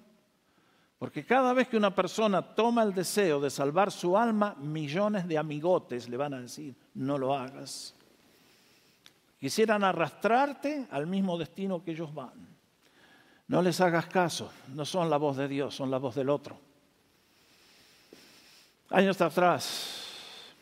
porque 1.00 1.24
cada 1.24 1.54
vez 1.54 1.66
que 1.66 1.78
una 1.78 1.94
persona 1.94 2.42
toma 2.42 2.82
el 2.82 2.92
deseo 2.92 3.40
de 3.40 3.48
salvar 3.48 3.90
su 3.90 4.18
alma, 4.18 4.54
millones 4.60 5.26
de 5.26 5.38
amigotes 5.38 6.10
le 6.10 6.18
van 6.18 6.34
a 6.34 6.42
decir, 6.42 6.76
no 6.92 7.16
lo 7.16 7.34
hagas. 7.34 7.94
Quisieran 9.40 9.82
arrastrarte 9.82 10.86
al 10.90 11.06
mismo 11.06 11.38
destino 11.38 11.82
que 11.82 11.92
ellos 11.92 12.12
van. 12.12 12.46
No 13.48 13.62
les 13.62 13.80
hagas 13.80 14.06
caso, 14.06 14.52
no 14.68 14.84
son 14.84 15.08
la 15.08 15.16
voz 15.16 15.36
de 15.38 15.48
Dios, 15.48 15.74
son 15.74 15.90
la 15.90 15.98
voz 15.98 16.14
del 16.14 16.28
otro. 16.28 16.58
Años 18.90 19.20
atrás 19.20 20.52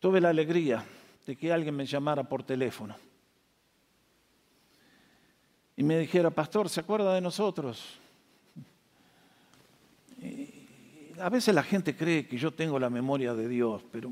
tuve 0.00 0.20
la 0.20 0.30
alegría 0.30 0.84
de 1.24 1.36
que 1.36 1.52
alguien 1.52 1.76
me 1.76 1.86
llamara 1.86 2.24
por 2.24 2.42
teléfono 2.42 2.96
y 5.76 5.84
me 5.84 5.98
dijera, 5.98 6.30
pastor, 6.30 6.68
¿se 6.68 6.80
acuerda 6.80 7.14
de 7.14 7.20
nosotros? 7.20 8.00
a 11.20 11.28
veces 11.28 11.54
la 11.54 11.62
gente 11.62 11.96
cree 11.96 12.26
que 12.26 12.36
yo 12.36 12.52
tengo 12.52 12.78
la 12.78 12.90
memoria 12.90 13.34
de 13.34 13.48
Dios, 13.48 13.82
pero 13.90 14.10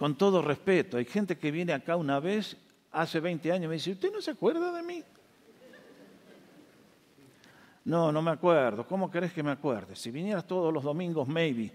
con 0.00 0.14
todo 0.14 0.40
respeto, 0.40 0.96
hay 0.96 1.04
gente 1.04 1.36
que 1.36 1.50
viene 1.50 1.74
acá 1.74 1.94
una 1.94 2.20
vez, 2.20 2.56
hace 2.90 3.20
20 3.20 3.52
años, 3.52 3.66
y 3.66 3.68
me 3.68 3.74
dice, 3.74 3.90
¿usted 3.90 4.10
no 4.10 4.22
se 4.22 4.30
acuerda 4.30 4.72
de 4.72 4.82
mí? 4.82 5.04
No, 7.84 8.10
no 8.10 8.22
me 8.22 8.30
acuerdo. 8.30 8.86
¿Cómo 8.86 9.10
querés 9.10 9.30
que 9.30 9.42
me 9.42 9.50
acuerde? 9.50 9.94
Si 9.94 10.10
vinieras 10.10 10.46
todos 10.46 10.72
los 10.72 10.82
domingos, 10.82 11.28
maybe. 11.28 11.70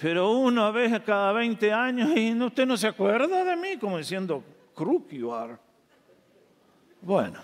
Pero 0.00 0.32
una 0.32 0.72
vez 0.72 1.00
cada 1.02 1.30
20 1.30 1.72
años 1.72 2.10
y 2.16 2.34
usted 2.42 2.66
no 2.66 2.76
se 2.76 2.88
acuerda 2.88 3.44
de 3.44 3.54
mí, 3.54 3.76
como 3.76 3.96
diciendo, 3.96 4.42
crook 4.74 5.10
you 5.10 5.32
are. 5.32 5.56
Bueno, 7.00 7.38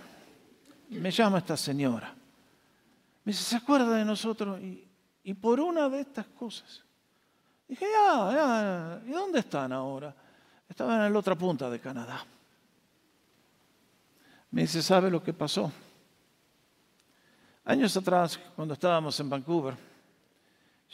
me 0.90 1.12
llama 1.12 1.38
esta 1.38 1.56
señora. 1.56 2.12
Me 3.22 3.30
dice, 3.30 3.44
¿se 3.44 3.54
acuerda 3.54 3.96
de 3.96 4.04
nosotros? 4.04 4.60
Y, 5.22 5.34
por 5.34 5.60
una 5.60 5.88
de 5.88 6.00
estas 6.00 6.26
cosas. 6.26 6.83
Dije, 7.68 7.86
ya, 7.90 8.32
ya, 8.32 9.02
¿y 9.06 9.10
dónde 9.10 9.38
están 9.38 9.72
ahora? 9.72 10.14
Estaban 10.68 11.06
en 11.06 11.12
la 11.12 11.18
otra 11.18 11.34
punta 11.34 11.70
de 11.70 11.80
Canadá. 11.80 12.24
Me 14.50 14.62
dice, 14.62 14.82
¿sabe 14.82 15.10
lo 15.10 15.22
que 15.22 15.32
pasó? 15.32 15.72
Años 17.64 17.96
atrás, 17.96 18.38
cuando 18.54 18.74
estábamos 18.74 19.18
en 19.20 19.30
Vancouver, 19.30 19.74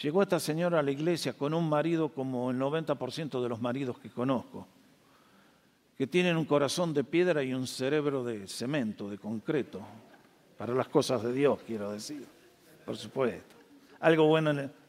llegó 0.01 0.23
esta 0.23 0.39
señora 0.39 0.79
a 0.79 0.83
la 0.83 0.93
iglesia 0.93 1.33
con 1.33 1.53
un 1.53 1.69
marido 1.69 2.09
como 2.11 2.51
el 2.51 2.59
90% 2.59 3.43
de 3.43 3.49
los 3.49 3.61
maridos 3.61 3.99
que 3.99 4.09
conozco, 4.09 4.67
que 5.99 6.07
tienen 6.07 6.37
un 6.37 6.45
corazón 6.45 6.95
de 6.95 7.05
piedra 7.05 7.43
y 7.43 7.53
un 7.53 7.67
cerebro 7.67 8.25
de 8.25 8.47
cemento, 8.47 9.11
de 9.11 9.19
concreto, 9.19 9.81
para 10.57 10.73
las 10.75 10.89
cosas 10.89 11.23
de 11.23 11.33
Dios, 11.33 11.59
quiero 11.67 11.91
decir, 11.91 12.27
por 12.87 12.97
supuesto. 12.97 13.57
Algo 13.99 14.27
bueno 14.27 14.51
en 14.51 14.59
el... 14.59 14.80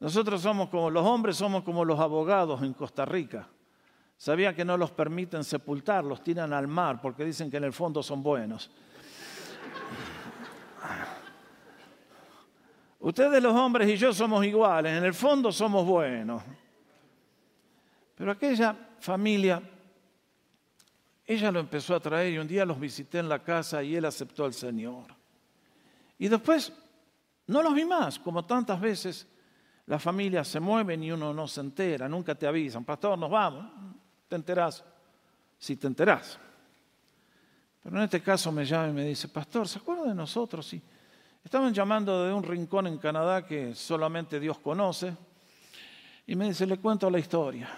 Nosotros 0.00 0.40
somos 0.40 0.70
como 0.70 0.90
los 0.90 1.04
hombres, 1.04 1.36
somos 1.36 1.62
como 1.62 1.84
los 1.84 2.00
abogados 2.00 2.62
en 2.62 2.72
Costa 2.72 3.04
Rica. 3.04 3.46
Sabía 4.16 4.54
que 4.54 4.64
no 4.64 4.76
los 4.76 4.90
permiten 4.90 5.44
sepultar, 5.44 6.04
los 6.04 6.24
tiran 6.24 6.52
al 6.52 6.66
mar 6.66 7.00
porque 7.00 7.24
dicen 7.24 7.50
que 7.50 7.58
en 7.58 7.64
el 7.64 7.72
fondo 7.72 8.02
son 8.02 8.22
buenos. 8.22 8.70
Ustedes 12.98 13.42
los 13.42 13.54
hombres 13.54 13.88
y 13.88 13.96
yo 13.96 14.12
somos 14.12 14.44
iguales, 14.44 14.96
en 14.96 15.04
el 15.04 15.14
fondo 15.14 15.52
somos 15.52 15.86
buenos. 15.86 16.42
Pero 18.14 18.32
aquella 18.32 18.76
familia, 19.00 19.62
ella 21.26 21.50
lo 21.50 21.60
empezó 21.60 21.94
a 21.94 22.00
traer 22.00 22.34
y 22.34 22.38
un 22.38 22.46
día 22.46 22.64
los 22.64 22.78
visité 22.80 23.18
en 23.18 23.28
la 23.28 23.42
casa 23.42 23.82
y 23.82 23.96
él 23.96 24.04
aceptó 24.04 24.44
al 24.44 24.52
Señor. 24.52 25.06
Y 26.18 26.28
después 26.28 26.72
no 27.46 27.62
los 27.62 27.74
vi 27.74 27.84
más, 27.86 28.18
como 28.18 28.44
tantas 28.44 28.78
veces 28.78 29.26
las 29.90 30.00
familias 30.00 30.46
se 30.46 30.60
mueven 30.60 31.02
y 31.02 31.10
uno 31.10 31.34
no 31.34 31.48
se 31.48 31.60
entera, 31.60 32.08
nunca 32.08 32.36
te 32.36 32.46
avisan, 32.46 32.84
pastor, 32.84 33.18
nos 33.18 33.28
vamos, 33.28 33.66
te 34.28 34.36
enterás, 34.36 34.84
si 35.58 35.74
te 35.74 35.88
enterás. 35.88 36.38
Pero 37.82 37.96
en 37.96 38.04
este 38.04 38.22
caso 38.22 38.52
me 38.52 38.64
llama 38.64 38.90
y 38.90 38.92
me 38.92 39.04
dice, 39.04 39.26
pastor, 39.26 39.66
¿se 39.66 39.80
acuerda 39.80 40.04
de 40.04 40.14
nosotros? 40.14 40.64
Sí. 40.64 40.80
Estaban 41.42 41.74
llamando 41.74 42.24
de 42.24 42.32
un 42.32 42.44
rincón 42.44 42.86
en 42.86 42.98
Canadá 42.98 43.44
que 43.44 43.74
solamente 43.74 44.38
Dios 44.38 44.60
conoce. 44.60 45.12
Y 46.24 46.36
me 46.36 46.46
dice, 46.46 46.66
le 46.66 46.78
cuento 46.78 47.10
la 47.10 47.18
historia. 47.18 47.68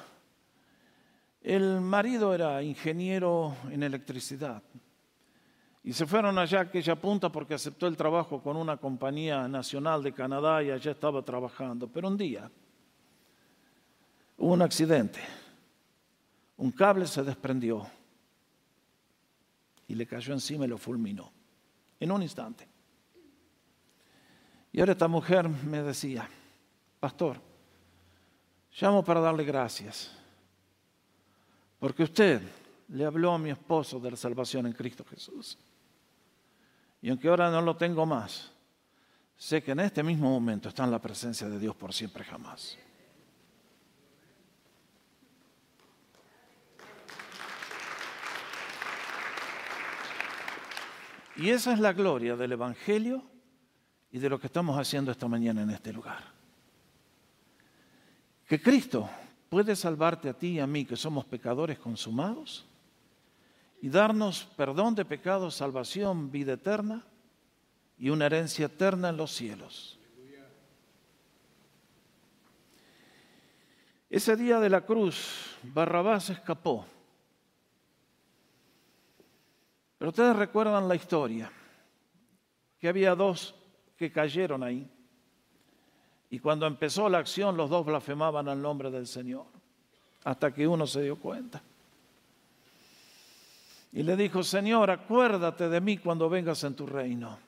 El 1.40 1.80
marido 1.80 2.34
era 2.34 2.62
ingeniero 2.62 3.56
en 3.70 3.84
electricidad. 3.84 4.62
Y 5.84 5.92
se 5.92 6.06
fueron 6.06 6.38
allá 6.38 6.60
a 6.60 6.62
aquella 6.62 6.94
punta 6.94 7.30
porque 7.30 7.54
aceptó 7.54 7.88
el 7.88 7.96
trabajo 7.96 8.40
con 8.40 8.56
una 8.56 8.76
compañía 8.76 9.48
nacional 9.48 10.02
de 10.02 10.12
Canadá 10.12 10.62
y 10.62 10.70
allá 10.70 10.92
estaba 10.92 11.22
trabajando. 11.22 11.88
Pero 11.88 12.08
un 12.08 12.16
día 12.16 12.50
hubo 14.36 14.52
un 14.52 14.62
accidente. 14.62 15.20
Un 16.56 16.70
cable 16.70 17.06
se 17.06 17.24
desprendió 17.24 17.84
y 19.88 19.94
le 19.96 20.06
cayó 20.06 20.32
encima 20.32 20.64
y 20.64 20.68
lo 20.68 20.78
fulminó. 20.78 21.32
En 21.98 22.12
un 22.12 22.22
instante. 22.22 22.68
Y 24.70 24.80
ahora 24.80 24.92
esta 24.92 25.08
mujer 25.08 25.48
me 25.48 25.82
decía, 25.82 26.28
pastor, 27.00 27.40
llamo 28.80 29.04
para 29.04 29.20
darle 29.20 29.44
gracias, 29.44 30.10
porque 31.78 32.04
usted 32.04 32.40
le 32.88 33.04
habló 33.04 33.32
a 33.32 33.38
mi 33.38 33.50
esposo 33.50 34.00
de 34.00 34.12
la 34.12 34.16
salvación 34.16 34.66
en 34.66 34.72
Cristo 34.72 35.04
Jesús. 35.04 35.58
Y 37.02 37.10
aunque 37.10 37.28
ahora 37.28 37.50
no 37.50 37.60
lo 37.60 37.76
tengo 37.76 38.06
más, 38.06 38.52
sé 39.36 39.62
que 39.62 39.72
en 39.72 39.80
este 39.80 40.04
mismo 40.04 40.30
momento 40.30 40.68
está 40.68 40.84
en 40.84 40.92
la 40.92 41.00
presencia 41.00 41.48
de 41.48 41.58
Dios 41.58 41.74
por 41.74 41.92
siempre 41.92 42.22
jamás. 42.22 42.78
Y 51.36 51.50
esa 51.50 51.72
es 51.72 51.80
la 51.80 51.92
gloria 51.92 52.36
del 52.36 52.52
Evangelio 52.52 53.24
y 54.12 54.18
de 54.18 54.28
lo 54.28 54.38
que 54.38 54.46
estamos 54.46 54.78
haciendo 54.78 55.10
esta 55.10 55.26
mañana 55.26 55.62
en 55.62 55.70
este 55.70 55.92
lugar. 55.92 56.22
Que 58.46 58.60
Cristo 58.60 59.08
puede 59.48 59.74
salvarte 59.74 60.28
a 60.28 60.34
ti 60.34 60.48
y 60.48 60.60
a 60.60 60.66
mí, 60.66 60.84
que 60.84 60.96
somos 60.96 61.24
pecadores 61.24 61.78
consumados, 61.78 62.64
y 63.82 63.88
darnos 63.88 64.44
perdón 64.56 64.94
de 64.94 65.04
pecados, 65.04 65.56
salvación, 65.56 66.30
vida 66.30 66.52
eterna 66.52 67.04
y 67.98 68.10
una 68.10 68.26
herencia 68.26 68.66
eterna 68.66 69.08
en 69.08 69.16
los 69.16 69.32
cielos. 69.32 69.98
Ese 74.08 74.36
día 74.36 74.60
de 74.60 74.70
la 74.70 74.82
cruz, 74.82 75.56
Barrabás 75.64 76.30
escapó. 76.30 76.86
Pero 79.98 80.10
ustedes 80.10 80.36
recuerdan 80.36 80.86
la 80.86 80.94
historia, 80.94 81.50
que 82.78 82.88
había 82.88 83.16
dos 83.16 83.52
que 83.96 84.12
cayeron 84.12 84.62
ahí. 84.62 84.88
Y 86.30 86.38
cuando 86.38 86.66
empezó 86.68 87.08
la 87.08 87.18
acción, 87.18 87.56
los 87.56 87.68
dos 87.68 87.84
blasfemaban 87.84 88.48
al 88.48 88.62
nombre 88.62 88.92
del 88.92 89.08
Señor, 89.08 89.46
hasta 90.22 90.54
que 90.54 90.68
uno 90.68 90.86
se 90.86 91.02
dio 91.02 91.18
cuenta. 91.18 91.62
Y 93.92 94.02
le 94.02 94.16
dijo, 94.16 94.42
Señor, 94.42 94.90
acuérdate 94.90 95.68
de 95.68 95.80
mí 95.80 95.98
cuando 95.98 96.28
vengas 96.30 96.64
en 96.64 96.74
tu 96.74 96.86
reino. 96.86 97.38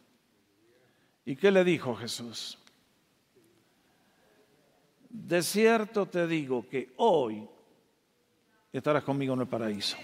¿Y 1.25 1.37
qué 1.37 1.51
le 1.51 1.65
dijo 1.65 1.95
Jesús? 1.97 2.59
De 5.09 5.43
cierto 5.43 6.07
te 6.07 6.27
digo 6.27 6.69
que 6.69 6.93
hoy 6.97 7.49
estarás 8.73 9.05
conmigo 9.05 9.33
en 9.35 9.41
el 9.41 9.47
paraíso. 9.47 9.97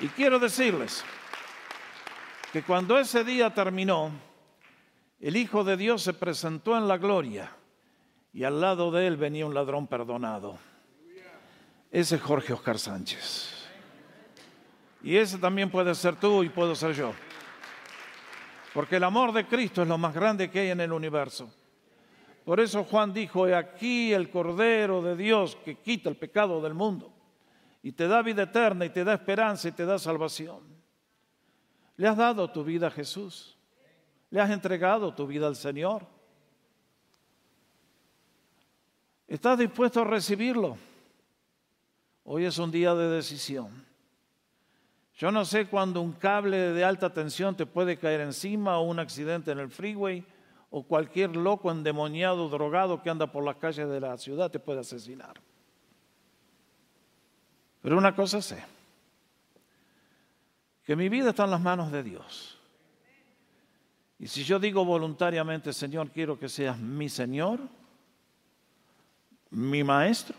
Y 0.00 0.08
quiero 0.08 0.38
decirles 0.38 1.04
que 2.52 2.62
cuando 2.62 2.98
ese 2.98 3.22
día 3.22 3.54
terminó, 3.54 4.10
el 5.20 5.36
Hijo 5.36 5.62
de 5.62 5.76
Dios 5.76 6.02
se 6.02 6.12
presentó 6.12 6.76
en 6.76 6.88
la 6.88 6.98
gloria 6.98 7.52
y 8.32 8.44
al 8.44 8.60
lado 8.60 8.90
de 8.90 9.06
él 9.06 9.16
venía 9.16 9.46
un 9.46 9.54
ladrón 9.54 9.86
perdonado. 9.86 10.58
Ese 11.90 12.16
es 12.16 12.22
Jorge 12.22 12.52
Oscar 12.52 12.78
Sánchez. 12.78 13.55
Y 15.06 15.16
ese 15.16 15.38
también 15.38 15.70
puede 15.70 15.94
ser 15.94 16.16
tú 16.16 16.42
y 16.42 16.48
puedo 16.48 16.74
ser 16.74 16.92
yo. 16.92 17.14
Porque 18.74 18.96
el 18.96 19.04
amor 19.04 19.32
de 19.32 19.46
Cristo 19.46 19.82
es 19.82 19.86
lo 19.86 19.96
más 19.96 20.12
grande 20.12 20.50
que 20.50 20.58
hay 20.58 20.70
en 20.70 20.80
el 20.80 20.92
universo. 20.92 21.48
Por 22.44 22.58
eso 22.58 22.82
Juan 22.82 23.12
dijo, 23.14 23.46
he 23.46 23.54
aquí 23.54 24.12
el 24.12 24.28
Cordero 24.30 25.00
de 25.02 25.14
Dios 25.14 25.56
que 25.64 25.76
quita 25.76 26.08
el 26.08 26.16
pecado 26.16 26.60
del 26.60 26.74
mundo 26.74 27.12
y 27.84 27.92
te 27.92 28.08
da 28.08 28.20
vida 28.20 28.42
eterna 28.42 28.84
y 28.84 28.90
te 28.90 29.04
da 29.04 29.14
esperanza 29.14 29.68
y 29.68 29.72
te 29.72 29.86
da 29.86 29.96
salvación. 29.96 30.58
¿Le 31.96 32.08
has 32.08 32.16
dado 32.16 32.50
tu 32.50 32.64
vida 32.64 32.88
a 32.88 32.90
Jesús? 32.90 33.56
¿Le 34.28 34.40
has 34.40 34.50
entregado 34.50 35.14
tu 35.14 35.24
vida 35.24 35.46
al 35.46 35.54
Señor? 35.54 36.04
¿Estás 39.28 39.56
dispuesto 39.56 40.00
a 40.00 40.04
recibirlo? 40.04 40.76
Hoy 42.24 42.44
es 42.44 42.58
un 42.58 42.72
día 42.72 42.92
de 42.92 43.08
decisión. 43.08 43.85
Yo 45.16 45.32
no 45.32 45.46
sé 45.46 45.66
cuándo 45.66 46.02
un 46.02 46.12
cable 46.12 46.72
de 46.72 46.84
alta 46.84 47.12
tensión 47.12 47.56
te 47.56 47.64
puede 47.64 47.96
caer 47.96 48.20
encima 48.20 48.78
o 48.78 48.82
un 48.82 48.98
accidente 48.98 49.50
en 49.50 49.58
el 49.58 49.70
freeway 49.70 50.22
o 50.70 50.82
cualquier 50.82 51.34
loco 51.34 51.70
endemoniado, 51.70 52.50
drogado 52.50 53.02
que 53.02 53.08
anda 53.08 53.32
por 53.32 53.42
las 53.42 53.56
calles 53.56 53.88
de 53.88 53.98
la 53.98 54.18
ciudad 54.18 54.50
te 54.50 54.58
puede 54.58 54.80
asesinar. 54.80 55.40
Pero 57.80 57.96
una 57.96 58.14
cosa 58.14 58.42
sé, 58.42 58.62
que 60.84 60.94
mi 60.94 61.08
vida 61.08 61.30
está 61.30 61.44
en 61.44 61.50
las 61.52 61.62
manos 61.62 61.90
de 61.90 62.02
Dios. 62.02 62.58
Y 64.18 64.26
si 64.26 64.44
yo 64.44 64.58
digo 64.58 64.84
voluntariamente, 64.84 65.72
Señor, 65.72 66.10
quiero 66.10 66.38
que 66.38 66.48
seas 66.48 66.78
mi 66.78 67.08
Señor, 67.08 67.60
mi 69.48 69.82
maestro, 69.82 70.36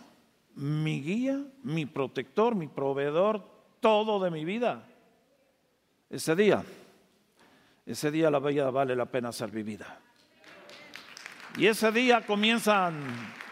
mi 0.54 1.02
guía, 1.02 1.44
mi 1.64 1.86
protector, 1.88 2.54
mi 2.54 2.68
proveedor, 2.68 3.57
todo 3.88 4.20
de 4.20 4.30
mi 4.30 4.44
vida, 4.44 4.84
ese 6.10 6.36
día, 6.36 6.62
ese 7.86 8.12
día 8.12 8.30
la 8.30 8.40
vida 8.40 8.70
vale 8.70 8.98
la 8.98 9.06
pena 9.06 9.32
ser 9.32 9.50
vivida. 9.50 9.98
Y 11.56 11.68
ese 11.68 11.90
día 11.94 12.26
comienzan, 12.26 13.02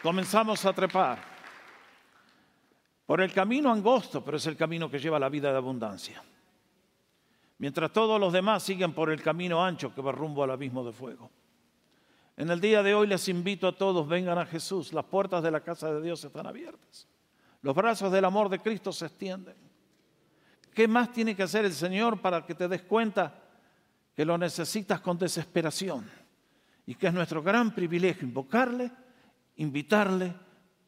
comenzamos 0.03 0.65
a 0.65 0.73
trepar 0.73 1.19
por 3.05 3.21
el 3.21 3.31
camino 3.31 3.71
angosto, 3.71 4.25
pero 4.25 4.35
es 4.35 4.45
el 4.45 4.57
camino 4.57 4.91
que 4.91 4.99
lleva 4.99 5.15
a 5.15 5.21
la 5.21 5.29
vida 5.29 5.51
de 5.51 5.57
abundancia 5.57 6.21
mientras 7.57 7.93
todos 7.93 8.19
los 8.19 8.33
demás 8.33 8.61
siguen 8.61 8.93
por 8.93 9.09
el 9.09 9.21
camino 9.21 9.63
ancho 9.63 9.95
que 9.95 10.01
va 10.01 10.11
rumbo 10.11 10.43
al 10.43 10.51
abismo 10.51 10.83
de 10.83 10.91
fuego. 10.91 11.31
En 12.35 12.49
el 12.49 12.59
día 12.59 12.83
de 12.83 12.93
hoy 12.93 13.07
les 13.07 13.29
invito 13.29 13.69
a 13.69 13.77
todos, 13.77 14.05
vengan 14.05 14.37
a 14.37 14.45
Jesús, 14.45 14.91
las 14.91 15.05
puertas 15.05 15.41
de 15.41 15.51
la 15.51 15.61
casa 15.61 15.93
de 15.93 16.01
Dios 16.01 16.21
están 16.25 16.45
abiertas, 16.45 17.07
los 17.61 17.73
brazos 17.73 18.11
del 18.11 18.25
amor 18.25 18.49
de 18.49 18.59
Cristo 18.59 18.91
se 18.91 19.05
extienden. 19.05 19.55
¿Qué 20.75 20.87
más 20.87 21.11
tiene 21.11 21.35
que 21.35 21.43
hacer 21.43 21.65
el 21.65 21.73
Señor 21.73 22.21
para 22.21 22.45
que 22.45 22.53
te 22.53 22.67
des 22.67 22.83
cuenta 22.83 23.41
que 24.15 24.25
lo 24.25 24.37
necesitas 24.37 24.99
con 24.99 25.17
desesperación? 25.17 26.07
Y 26.85 26.93
que 26.93 27.07
es 27.07 27.13
nuestro 27.13 27.41
gran 27.41 27.73
privilegio 27.73 28.27
invocarle, 28.27 28.91
invitarle, 29.55 30.35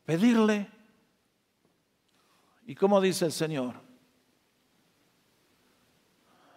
pedirle. 0.05 0.67
¿Y 2.67 2.75
como 2.75 3.01
dice 3.01 3.25
el 3.25 3.31
Señor? 3.31 3.87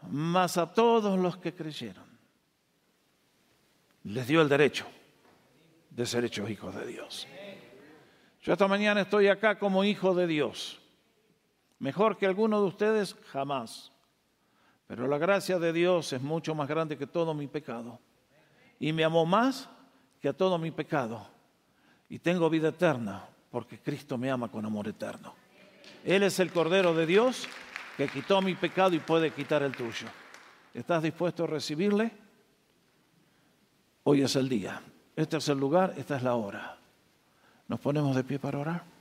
mas 0.09 0.57
a 0.57 0.72
todos 0.72 1.18
los 1.18 1.37
que 1.37 1.55
creyeron 1.55 2.05
les 4.05 4.26
dio 4.26 4.41
el 4.41 4.49
derecho 4.49 4.87
de 5.91 6.07
ser 6.07 6.24
hechos 6.24 6.49
hijos 6.49 6.74
de 6.74 6.87
Dios. 6.87 7.28
Yo 8.43 8.53
esta 8.53 8.66
mañana 8.66 9.03
estoy 9.03 9.28
acá 9.28 9.59
como 9.59 9.85
hijo 9.85 10.14
de 10.14 10.26
Dios. 10.26 10.80
Mejor 11.81 12.16
que 12.18 12.26
alguno 12.26 12.61
de 12.61 12.68
ustedes, 12.68 13.16
jamás. 13.33 13.91
Pero 14.87 15.09
la 15.09 15.18
gracia 15.18 15.59
de 15.59 15.72
Dios 15.72 16.12
es 16.12 16.20
mucho 16.20 16.55
más 16.55 16.68
grande 16.68 16.99
que 16.99 17.07
todo 17.07 17.35
mi 17.35 17.49
pecado. 17.49 17.99
Y 18.78 18.93
me 18.93 19.03
amó 19.03 19.26
más 19.26 19.68
que 20.20 20.28
a 20.28 20.33
todo 20.33 20.59
mi 20.59 20.70
pecado. 20.70 21.26
Y 22.09 22.18
tengo 22.18 22.51
vida 22.51 22.68
eterna 22.68 23.24
porque 23.51 23.78
Cristo 23.78 24.18
me 24.18 24.31
ama 24.31 24.49
con 24.49 24.64
amor 24.64 24.89
eterno. 24.89 25.35
Él 26.05 26.22
es 26.22 26.39
el 26.39 26.53
Cordero 26.53 26.95
de 26.95 27.07
Dios 27.07 27.49
que 27.97 28.09
quitó 28.09 28.43
mi 28.43 28.55
pecado 28.55 28.95
y 28.95 29.01
puede 29.01 29.33
quitar 29.33 29.62
el 29.62 29.74
tuyo. 29.74 30.07
¿Estás 30.74 31.03
dispuesto 31.03 31.45
a 31.45 31.47
recibirle? 31.47 32.11
Hoy 34.05 34.22
es 34.22 34.37
el 34.37 34.49
día. 34.49 34.83
Este 35.16 35.39
es 35.39 35.49
el 35.49 35.59
lugar, 35.59 35.95
esta 35.97 36.16
es 36.16 36.22
la 36.22 36.35
hora. 36.35 36.78
Nos 37.68 37.81
ponemos 37.81 38.14
de 38.14 38.24
pie 38.24 38.39
para 38.39 38.59
orar. 38.59 39.00